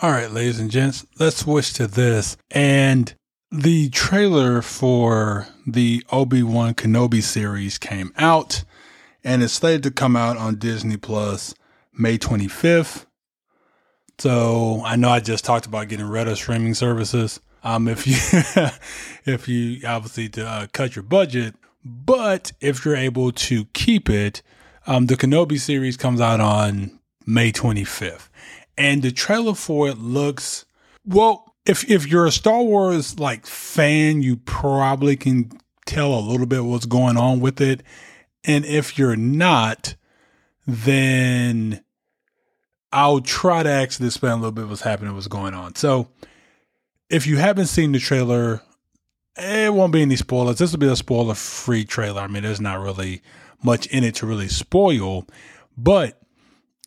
All 0.00 0.10
right, 0.10 0.30
ladies 0.30 0.60
and 0.60 0.70
gents, 0.70 1.04
let's 1.18 1.38
switch 1.38 1.72
to 1.74 1.86
this. 1.86 2.36
And 2.50 3.14
the 3.50 3.88
trailer 3.90 4.62
for 4.62 5.48
the 5.66 6.04
Obi 6.12 6.42
Wan 6.42 6.74
Kenobi 6.74 7.22
series 7.22 7.78
came 7.78 8.12
out, 8.16 8.64
and 9.24 9.42
it's 9.42 9.54
slated 9.54 9.82
to 9.84 9.90
come 9.90 10.14
out 10.14 10.36
on 10.36 10.56
Disney 10.56 10.96
Plus 10.96 11.54
May 11.92 12.18
25th. 12.18 13.06
So 14.18 14.82
I 14.84 14.96
know 14.96 15.10
I 15.10 15.20
just 15.20 15.44
talked 15.44 15.66
about 15.66 15.88
getting 15.88 16.06
rid 16.06 16.28
of 16.28 16.36
streaming 16.36 16.74
services. 16.74 17.40
Um, 17.64 17.88
if 17.88 18.06
you 18.06 18.16
if 19.32 19.48
you 19.48 19.80
obviously 19.86 20.28
to 20.30 20.46
uh, 20.46 20.66
cut 20.72 20.94
your 20.96 21.02
budget, 21.02 21.54
but 21.84 22.52
if 22.60 22.84
you're 22.84 22.96
able 22.96 23.32
to 23.32 23.64
keep 23.66 24.08
it, 24.10 24.42
um, 24.88 25.04
the 25.06 25.16
Kenobi 25.16 25.60
series 25.60 25.98
comes 25.98 26.18
out 26.18 26.40
on 26.40 26.98
May 27.26 27.52
25th, 27.52 28.30
and 28.78 29.02
the 29.02 29.12
trailer 29.12 29.54
for 29.54 29.86
it 29.88 29.98
looks 29.98 30.64
well. 31.04 31.54
If 31.66 31.88
if 31.90 32.08
you're 32.08 32.24
a 32.24 32.32
Star 32.32 32.62
Wars 32.62 33.20
like 33.20 33.46
fan, 33.46 34.22
you 34.22 34.38
probably 34.38 35.14
can 35.14 35.50
tell 35.84 36.14
a 36.14 36.20
little 36.20 36.46
bit 36.46 36.64
what's 36.64 36.86
going 36.86 37.18
on 37.18 37.40
with 37.40 37.60
it, 37.60 37.82
and 38.44 38.64
if 38.64 38.98
you're 38.98 39.14
not, 39.14 39.94
then 40.66 41.84
I'll 42.90 43.20
try 43.20 43.62
to 43.62 43.68
actually 43.68 44.06
explain 44.06 44.32
a 44.32 44.36
little 44.36 44.52
bit 44.52 44.68
what's 44.68 44.80
happening, 44.80 45.14
what's 45.14 45.28
going 45.28 45.52
on. 45.52 45.74
So, 45.74 46.08
if 47.10 47.26
you 47.26 47.36
haven't 47.36 47.66
seen 47.66 47.92
the 47.92 47.98
trailer, 47.98 48.62
it 49.36 49.74
won't 49.74 49.92
be 49.92 50.00
any 50.00 50.16
spoilers. 50.16 50.56
This 50.56 50.72
will 50.72 50.78
be 50.78 50.88
a 50.88 50.96
spoiler 50.96 51.34
free 51.34 51.84
trailer. 51.84 52.22
I 52.22 52.26
mean, 52.26 52.42
there's 52.42 52.58
not 52.58 52.80
really 52.80 53.20
much 53.62 53.86
in 53.88 54.04
it 54.04 54.16
to 54.16 54.26
really 54.26 54.48
spoil, 54.48 55.26
but 55.76 56.20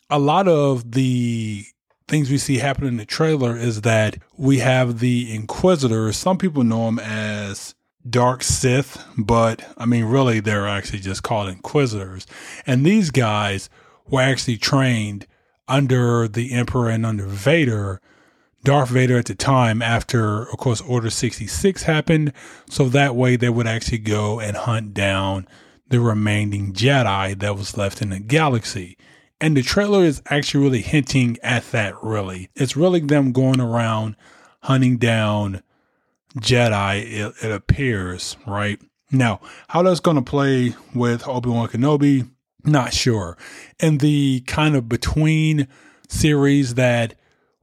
a 0.09 0.19
lot 0.19 0.47
of 0.47 0.91
the 0.91 1.65
things 2.07 2.29
we 2.29 2.37
see 2.37 2.57
happen 2.57 2.85
in 2.85 2.97
the 2.97 3.05
trailer 3.05 3.55
is 3.55 3.81
that 3.81 4.17
we 4.37 4.59
have 4.59 4.99
the 4.99 5.33
Inquisitors. 5.33 6.17
Some 6.17 6.37
people 6.37 6.63
know 6.63 6.85
them 6.85 6.99
as 6.99 7.73
Dark 8.07 8.43
Sith, 8.43 9.03
but 9.17 9.63
I 9.77 9.85
mean, 9.85 10.05
really, 10.05 10.41
they're 10.41 10.67
actually 10.67 10.99
just 10.99 11.23
called 11.23 11.47
Inquisitors. 11.47 12.27
And 12.67 12.85
these 12.85 13.11
guys 13.11 13.69
were 14.07 14.21
actually 14.21 14.57
trained 14.57 15.25
under 15.69 16.27
the 16.27 16.51
Emperor 16.51 16.89
and 16.89 17.05
under 17.05 17.25
Vader, 17.25 18.01
Darth 18.65 18.89
Vader 18.89 19.17
at 19.17 19.25
the 19.25 19.35
time, 19.35 19.81
after, 19.81 20.49
of 20.49 20.57
course, 20.57 20.81
Order 20.81 21.09
66 21.09 21.83
happened. 21.83 22.33
So 22.69 22.89
that 22.89 23.15
way 23.15 23.37
they 23.37 23.49
would 23.49 23.67
actually 23.67 23.99
go 23.99 24.39
and 24.39 24.57
hunt 24.57 24.93
down 24.93 25.47
the 25.91 25.99
remaining 25.99 26.73
Jedi 26.73 27.37
that 27.39 27.55
was 27.55 27.77
left 27.77 28.01
in 28.01 28.09
the 28.09 28.19
galaxy. 28.19 28.97
And 29.41 29.57
the 29.57 29.61
trailer 29.61 30.03
is 30.03 30.21
actually 30.27 30.63
really 30.63 30.81
hinting 30.81 31.37
at 31.43 31.69
that, 31.71 32.01
really. 32.01 32.49
It's 32.55 32.77
really 32.77 33.01
them 33.01 33.33
going 33.33 33.59
around 33.59 34.15
hunting 34.61 34.97
down 34.97 35.61
Jedi, 36.37 37.03
it, 37.03 37.33
it 37.43 37.51
appears, 37.51 38.37
right? 38.47 38.79
Now, 39.11 39.41
how 39.67 39.83
that's 39.83 39.99
going 39.99 40.15
to 40.15 40.21
play 40.21 40.75
with 40.95 41.27
Obi 41.27 41.49
Wan 41.49 41.67
Kenobi, 41.67 42.29
not 42.63 42.93
sure. 42.93 43.37
And 43.81 43.99
the 43.99 44.43
kind 44.47 44.77
of 44.77 44.87
between 44.87 45.67
series 46.07 46.75
that 46.75 47.15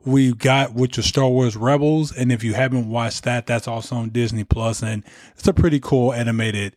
we 0.04 0.34
got, 0.34 0.74
which 0.74 0.98
was 0.98 1.06
Star 1.06 1.28
Wars 1.28 1.56
Rebels. 1.56 2.14
And 2.14 2.30
if 2.30 2.44
you 2.44 2.52
haven't 2.52 2.90
watched 2.90 3.24
that, 3.24 3.46
that's 3.46 3.66
also 3.66 3.96
on 3.96 4.10
Disney 4.10 4.44
Plus, 4.44 4.82
and 4.82 5.02
it's 5.34 5.48
a 5.48 5.54
pretty 5.54 5.80
cool 5.80 6.12
animated 6.12 6.76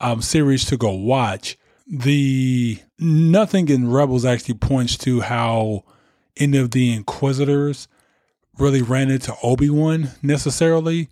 um, 0.00 0.22
series 0.22 0.64
to 0.66 0.76
go 0.76 0.92
watch. 0.92 1.58
The 1.86 2.80
nothing 2.98 3.68
in 3.68 3.90
Rebels 3.90 4.24
actually 4.24 4.54
points 4.54 4.96
to 4.98 5.20
how 5.20 5.84
any 6.36 6.58
of 6.58 6.72
the 6.72 6.92
Inquisitors 6.92 7.88
really 8.58 8.82
ran 8.82 9.10
into 9.10 9.34
Obi 9.42 9.70
Wan 9.70 10.10
necessarily. 10.22 11.08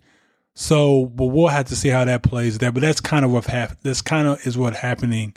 So, 0.53 1.05
but 1.07 1.25
we'll 1.25 1.47
have 1.47 1.65
to 1.67 1.75
see 1.75 1.89
how 1.89 2.05
that 2.05 2.23
plays 2.23 2.57
there. 2.57 2.71
But 2.71 2.81
that's 2.81 3.01
kind 3.01 3.25
of 3.25 3.31
what 3.31 3.45
happened. 3.45 3.79
That's 3.83 4.01
kind 4.01 4.27
of 4.27 4.45
is 4.45 4.57
what 4.57 4.75
happening 4.77 5.33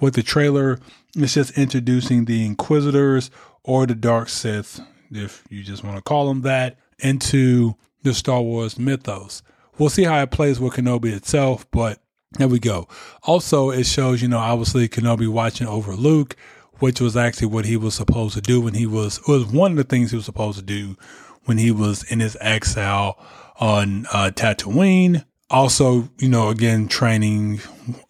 with 0.00 0.14
the 0.14 0.22
trailer. 0.22 0.78
It's 1.16 1.34
just 1.34 1.58
introducing 1.58 2.24
the 2.24 2.44
Inquisitors 2.46 3.30
or 3.62 3.86
the 3.86 3.94
Dark 3.94 4.28
Sith, 4.28 4.80
if 5.10 5.44
you 5.50 5.62
just 5.62 5.84
want 5.84 5.96
to 5.96 6.02
call 6.02 6.28
them 6.28 6.42
that, 6.42 6.78
into 6.98 7.74
the 8.02 8.14
Star 8.14 8.40
Wars 8.40 8.78
mythos. 8.78 9.42
We'll 9.78 9.90
see 9.90 10.04
how 10.04 10.22
it 10.22 10.30
plays 10.30 10.60
with 10.60 10.74
Kenobi 10.74 11.12
itself, 11.12 11.66
but 11.70 12.00
there 12.32 12.48
we 12.48 12.58
go. 12.58 12.88
Also, 13.24 13.70
it 13.70 13.84
shows, 13.84 14.22
you 14.22 14.28
know, 14.28 14.38
obviously 14.38 14.88
Kenobi 14.88 15.28
watching 15.28 15.66
over 15.66 15.94
Luke, 15.94 16.36
which 16.78 17.00
was 17.00 17.16
actually 17.16 17.48
what 17.48 17.66
he 17.66 17.76
was 17.76 17.94
supposed 17.94 18.34
to 18.34 18.40
do 18.40 18.60
when 18.60 18.74
he 18.74 18.86
was, 18.86 19.20
was 19.26 19.46
one 19.46 19.72
of 19.72 19.76
the 19.76 19.84
things 19.84 20.10
he 20.10 20.16
was 20.16 20.24
supposed 20.24 20.58
to 20.58 20.64
do 20.64 20.96
when 21.44 21.58
he 21.58 21.70
was 21.70 22.02
in 22.04 22.20
his 22.20 22.36
exile 22.40 23.18
on 23.58 24.06
uh, 24.12 24.30
Tatooine. 24.34 25.24
Also, 25.50 26.08
you 26.18 26.28
know, 26.28 26.48
again, 26.48 26.86
training 26.86 27.60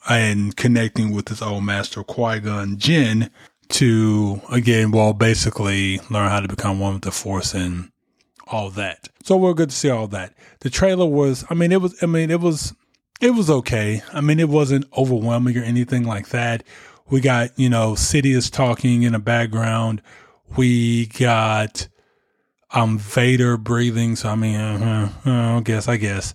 and 0.08 0.54
connecting 0.56 1.12
with 1.14 1.28
his 1.28 1.40
old 1.40 1.64
master 1.64 2.04
Qui 2.04 2.40
Gon 2.40 2.76
Jinn 2.76 3.30
to, 3.70 4.40
again, 4.52 4.90
well, 4.90 5.14
basically 5.14 5.98
learn 6.10 6.28
how 6.28 6.40
to 6.40 6.48
become 6.48 6.78
one 6.78 6.94
with 6.94 7.02
the 7.02 7.10
Force 7.10 7.54
and 7.54 7.90
all 8.48 8.68
that. 8.70 9.08
So 9.22 9.36
we're 9.36 9.54
good 9.54 9.70
to 9.70 9.76
see 9.76 9.88
all 9.88 10.08
that. 10.08 10.34
The 10.60 10.70
trailer 10.70 11.06
was, 11.06 11.44
I 11.48 11.54
mean, 11.54 11.72
it 11.72 11.80
was, 11.80 12.00
I 12.02 12.06
mean, 12.06 12.30
it 12.30 12.40
was, 12.40 12.74
it 13.20 13.30
was 13.30 13.50
okay. 13.50 14.02
I 14.12 14.20
mean, 14.20 14.40
it 14.40 14.48
wasn't 14.48 14.86
overwhelming 14.96 15.56
or 15.56 15.62
anything 15.62 16.04
like 16.04 16.28
that. 16.30 16.64
We 17.08 17.20
got, 17.20 17.58
you 17.58 17.68
know, 17.68 17.94
City 17.94 18.32
is 18.32 18.50
talking 18.50 19.02
in 19.02 19.12
the 19.12 19.18
background. 19.18 20.02
We 20.56 21.06
got 21.06 21.88
um 22.72 22.98
Vader 22.98 23.56
breathing. 23.56 24.16
So 24.16 24.30
I 24.30 24.34
mean, 24.36 24.56
uh, 24.56 25.12
uh, 25.26 25.58
I 25.58 25.60
guess 25.60 25.88
I 25.88 25.96
guess 25.96 26.34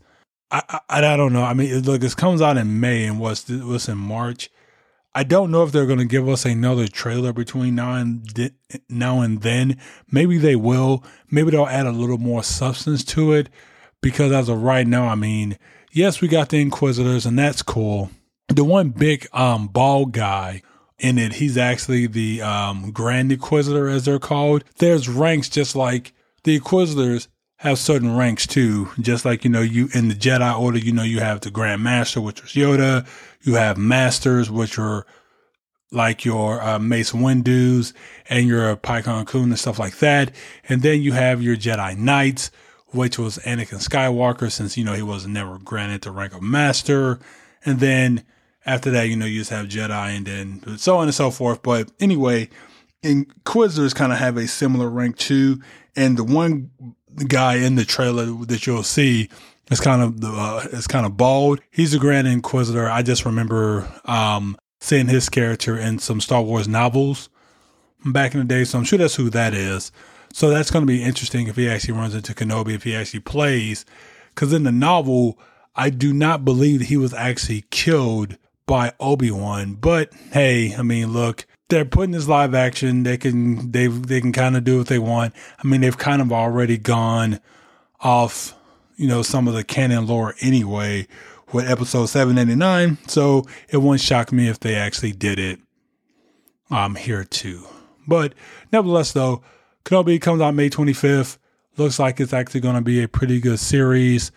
I, 0.51 0.61
I 0.89 1.13
I 1.13 1.17
don't 1.17 1.33
know. 1.33 1.43
I 1.43 1.53
mean, 1.53 1.81
look, 1.83 2.01
this 2.01 2.15
comes 2.15 2.41
out 2.41 2.57
in 2.57 2.79
May 2.79 3.05
and 3.05 3.19
what's 3.19 3.49
what's 3.49 3.87
in 3.87 3.97
March. 3.97 4.49
I 5.17 5.23
don't 5.23 5.49
know 5.49 5.63
if 5.63 5.71
they're 5.71 5.85
going 5.85 5.99
to 5.99 6.05
give 6.05 6.27
us 6.27 6.43
another 6.43 6.89
trailer 6.89 7.31
between 7.31 7.75
now 7.75 7.93
and 7.93 8.25
di- 8.25 8.51
now 8.89 9.21
and 9.21 9.41
then. 9.41 9.79
Maybe 10.11 10.37
they 10.37 10.57
will. 10.57 11.05
Maybe 11.31 11.51
they'll 11.51 11.67
add 11.67 11.85
a 11.85 11.91
little 11.93 12.17
more 12.17 12.43
substance 12.43 13.01
to 13.05 13.31
it. 13.31 13.47
Because 14.01 14.33
as 14.33 14.49
of 14.49 14.61
right 14.61 14.85
now, 14.85 15.07
I 15.07 15.15
mean, 15.15 15.57
yes, 15.95 16.21
we 16.21 16.27
got 16.27 16.49
the 16.49 16.61
Inquisitors, 16.61 17.25
and 17.25 17.39
that's 17.39 17.63
cool. 17.63 18.11
The 18.49 18.63
one 18.63 18.89
big 18.89 19.27
um 19.33 19.67
bald 19.67 20.11
guy 20.11 20.61
in 20.99 21.17
it, 21.17 21.33
he's 21.33 21.57
actually 21.57 22.07
the 22.07 22.41
um 22.41 22.91
Grand 22.91 23.31
Inquisitor, 23.31 23.87
as 23.87 24.05
they're 24.05 24.19
called. 24.19 24.63
There's 24.77 25.09
ranks 25.09 25.49
just 25.49 25.75
like 25.75 26.13
the 26.43 26.55
Inquisitors 26.55 27.27
have 27.57 27.79
certain 27.79 28.15
ranks 28.15 28.45
too. 28.45 28.89
Just 28.99 29.25
like, 29.25 29.43
you 29.43 29.49
know, 29.49 29.61
you 29.61 29.89
in 29.93 30.09
the 30.09 30.13
Jedi 30.13 30.59
Order, 30.59 30.77
you 30.77 30.91
know, 30.91 31.03
you 31.03 31.19
have 31.21 31.41
the 31.41 31.49
Grand 31.49 31.81
Master, 31.83 32.21
which 32.21 32.41
was 32.41 32.51
Yoda. 32.51 33.07
You 33.41 33.55
have 33.55 33.77
Masters, 33.77 34.51
which 34.51 34.77
are 34.77 35.05
like 35.91 36.25
your 36.25 36.61
uh, 36.61 36.79
Mace 36.79 37.13
Windu's 37.13 37.93
and 38.29 38.47
your 38.47 38.75
Plo 38.75 39.25
Koon 39.25 39.49
and 39.49 39.59
stuff 39.59 39.79
like 39.79 39.97
that. 39.99 40.31
And 40.67 40.81
then 40.81 41.01
you 41.01 41.13
have 41.13 41.41
your 41.41 41.55
Jedi 41.55 41.97
Knights, 41.97 42.51
which 42.95 43.19
was 43.19 43.37
Anakin 43.39 43.85
Skywalker, 43.85 44.51
since, 44.51 44.77
you 44.77 44.83
know, 44.83 44.93
he 44.93 45.01
was 45.01 45.27
never 45.27 45.59
granted 45.59 46.01
the 46.01 46.11
rank 46.11 46.33
of 46.33 46.41
Master. 46.41 47.19
And 47.65 47.79
then 47.79 48.23
after 48.65 48.89
that, 48.91 49.09
you 49.09 49.15
know, 49.15 49.25
you 49.25 49.39
just 49.39 49.51
have 49.51 49.67
Jedi 49.67 50.17
and 50.17 50.25
then 50.25 50.77
so 50.77 50.97
on 50.97 51.07
and 51.07 51.13
so 51.13 51.29
forth. 51.31 51.61
But 51.61 51.91
anyway, 51.99 52.49
Inquisitors 53.03 53.93
kind 53.93 54.11
of 54.11 54.17
have 54.17 54.37
a 54.37 54.47
similar 54.47 54.89
rank 54.89 55.17
too. 55.17 55.61
And 55.95 56.17
the 56.17 56.23
one 56.23 56.71
guy 57.27 57.55
in 57.55 57.75
the 57.75 57.85
trailer 57.85 58.25
that 58.45 58.65
you'll 58.65 58.83
see 58.83 59.29
is 59.71 59.79
kind 59.79 60.01
of 60.01 60.21
the 60.21 60.27
uh, 60.27 60.67
is 60.71 60.87
kind 60.87 61.05
of 61.05 61.15
bald. 61.17 61.61
He's 61.71 61.93
a 61.93 61.99
Grand 61.99 62.27
Inquisitor. 62.27 62.89
I 62.89 63.03
just 63.03 63.25
remember 63.25 63.87
um, 64.05 64.57
seeing 64.79 65.07
his 65.07 65.29
character 65.29 65.77
in 65.77 65.99
some 65.99 66.19
Star 66.19 66.41
Wars 66.41 66.67
novels 66.67 67.29
back 68.05 68.33
in 68.33 68.39
the 68.39 68.45
day. 68.45 68.63
So 68.63 68.77
I'm 68.77 68.83
sure 68.83 68.99
that's 68.99 69.15
who 69.15 69.29
that 69.29 69.53
is. 69.53 69.91
So 70.35 70.49
that's 70.49 70.69
going 70.69 70.81
to 70.81 70.85
be 70.85 71.01
interesting 71.01 71.47
if 71.47 71.55
he 71.55 71.69
actually 71.69 71.93
runs 71.93 72.13
into 72.13 72.33
Kenobi, 72.33 72.75
if 72.75 72.83
he 72.83 72.93
actually 72.93 73.21
plays. 73.21 73.85
Because 74.31 74.51
in 74.51 74.63
the 74.63 74.71
novel, 74.71 75.39
I 75.77 75.89
do 75.89 76.11
not 76.11 76.43
believe 76.43 76.79
that 76.79 76.87
he 76.87 76.97
was 76.97 77.13
actually 77.13 77.63
killed 77.69 78.35
by 78.65 78.91
Obi 78.99 79.31
Wan. 79.31 79.75
But 79.75 80.13
hey, 80.33 80.75
I 80.75 80.81
mean, 80.81 81.13
look, 81.13 81.45
they're 81.69 81.85
putting 81.85 82.11
this 82.11 82.27
live 82.27 82.53
action. 82.53 83.03
They 83.03 83.15
can 83.17 83.71
they 83.71 83.87
they 83.87 84.19
can 84.19 84.33
kind 84.33 84.57
of 84.57 84.65
do 84.65 84.79
what 84.79 84.87
they 84.87 84.99
want. 84.99 85.33
I 85.63 85.65
mean, 85.65 85.79
they've 85.79 85.97
kind 85.97 86.21
of 86.21 86.33
already 86.33 86.77
gone 86.77 87.39
off, 88.01 88.53
you 88.97 89.07
know, 89.07 89.21
some 89.21 89.47
of 89.47 89.53
the 89.53 89.63
canon 89.63 90.05
lore 90.05 90.35
anyway 90.41 91.07
with 91.53 91.65
episode 91.65 92.07
789. 92.07 92.97
So 93.07 93.45
it 93.69 93.77
wouldn't 93.77 94.01
shock 94.01 94.33
me 94.33 94.49
if 94.49 94.59
they 94.59 94.75
actually 94.75 95.13
did 95.13 95.39
it 95.39 95.61
um 96.69 96.95
here 96.95 97.23
too. 97.23 97.65
But 98.05 98.33
nevertheless 98.73 99.13
though, 99.13 99.41
Kenobi 99.85 100.19
comes 100.19 100.41
out 100.41 100.55
May 100.55 100.69
25th. 100.69 101.37
Looks 101.77 101.99
like 101.99 102.19
it's 102.19 102.33
actually 102.33 102.61
going 102.61 102.75
to 102.75 102.81
be 102.81 103.03
a 103.03 103.07
pretty 103.07 103.39
good 103.39 103.59
series 103.59 104.31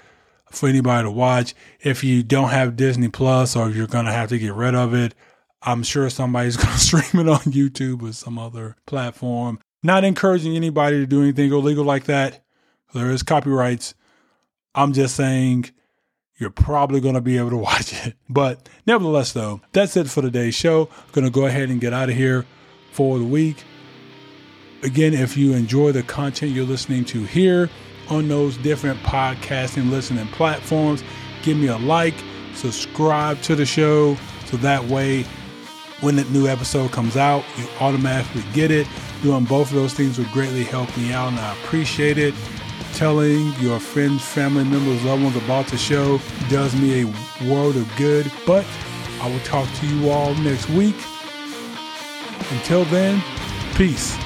for 0.50 0.68
anybody 0.68 1.06
to 1.06 1.10
watch. 1.10 1.54
If 1.80 2.04
you 2.04 2.22
don't 2.22 2.50
have 2.50 2.76
Disney 2.76 3.08
Plus 3.08 3.56
or 3.56 3.70
if 3.70 3.74
you're 3.74 3.86
going 3.86 4.04
to 4.04 4.12
have 4.12 4.28
to 4.28 4.38
get 4.38 4.52
rid 4.52 4.74
of 4.74 4.92
it, 4.92 5.14
I'm 5.62 5.82
sure 5.82 6.10
somebody's 6.10 6.56
going 6.58 6.72
to 6.72 6.78
stream 6.78 7.26
it 7.26 7.30
on 7.30 7.38
YouTube 7.40 8.02
or 8.02 8.12
some 8.12 8.38
other 8.38 8.76
platform. 8.86 9.58
Not 9.82 10.04
encouraging 10.04 10.54
anybody 10.54 10.98
to 10.98 11.06
do 11.06 11.22
anything 11.22 11.50
illegal 11.50 11.84
like 11.84 12.04
that. 12.04 12.44
There 12.92 13.10
is 13.10 13.22
copyrights. 13.22 13.94
I'm 14.74 14.92
just 14.92 15.16
saying 15.16 15.70
you're 16.36 16.50
probably 16.50 17.00
going 17.00 17.14
to 17.14 17.22
be 17.22 17.38
able 17.38 17.50
to 17.50 17.56
watch 17.68 18.06
it. 18.06 18.16
But 18.28 18.68
nevertheless, 18.86 19.32
though, 19.32 19.62
that's 19.72 19.96
it 19.96 20.10
for 20.10 20.20
today's 20.20 20.54
show. 20.54 20.90
I'm 20.92 21.12
going 21.12 21.24
to 21.24 21.30
go 21.30 21.46
ahead 21.46 21.70
and 21.70 21.80
get 21.80 21.94
out 21.94 22.10
of 22.10 22.16
here 22.16 22.44
for 22.92 23.18
the 23.18 23.24
week. 23.24 23.64
Again, 24.82 25.12
if 25.12 25.36
you 25.36 25.54
enjoy 25.54 25.90
the 25.90 26.04
content 26.04 26.52
you're 26.52 26.64
listening 26.64 27.04
to 27.06 27.24
here 27.24 27.68
on 28.10 28.28
those 28.28 28.56
different 28.58 29.00
podcasting 29.00 29.90
listening 29.90 30.28
platforms, 30.28 31.02
give 31.42 31.56
me 31.56 31.66
a 31.66 31.76
like, 31.78 32.14
subscribe 32.54 33.42
to 33.42 33.56
the 33.56 33.66
show 33.66 34.16
so 34.46 34.56
that 34.58 34.84
way 34.84 35.24
when 36.00 36.14
the 36.14 36.24
new 36.26 36.46
episode 36.46 36.92
comes 36.92 37.16
out, 37.16 37.44
you 37.56 37.66
automatically 37.80 38.44
get 38.52 38.70
it. 38.70 38.86
Doing 39.22 39.44
both 39.44 39.70
of 39.70 39.74
those 39.74 39.94
things 39.94 40.16
would 40.16 40.30
greatly 40.30 40.62
help 40.62 40.96
me 40.96 41.12
out, 41.12 41.28
and 41.28 41.40
I 41.40 41.52
appreciate 41.54 42.18
it. 42.18 42.34
Telling 42.94 43.52
your 43.60 43.80
friends, 43.80 44.24
family 44.24 44.62
members, 44.62 45.02
loved 45.04 45.24
ones 45.24 45.36
about 45.36 45.66
the 45.66 45.76
show 45.76 46.20
does 46.48 46.74
me 46.76 47.02
a 47.02 47.48
world 47.52 47.76
of 47.76 47.90
good. 47.96 48.30
But 48.46 48.64
I 49.20 49.28
will 49.28 49.40
talk 49.40 49.68
to 49.80 49.86
you 49.88 50.08
all 50.08 50.34
next 50.36 50.68
week. 50.70 50.96
Until 52.52 52.84
then, 52.84 53.20
peace. 53.74 54.16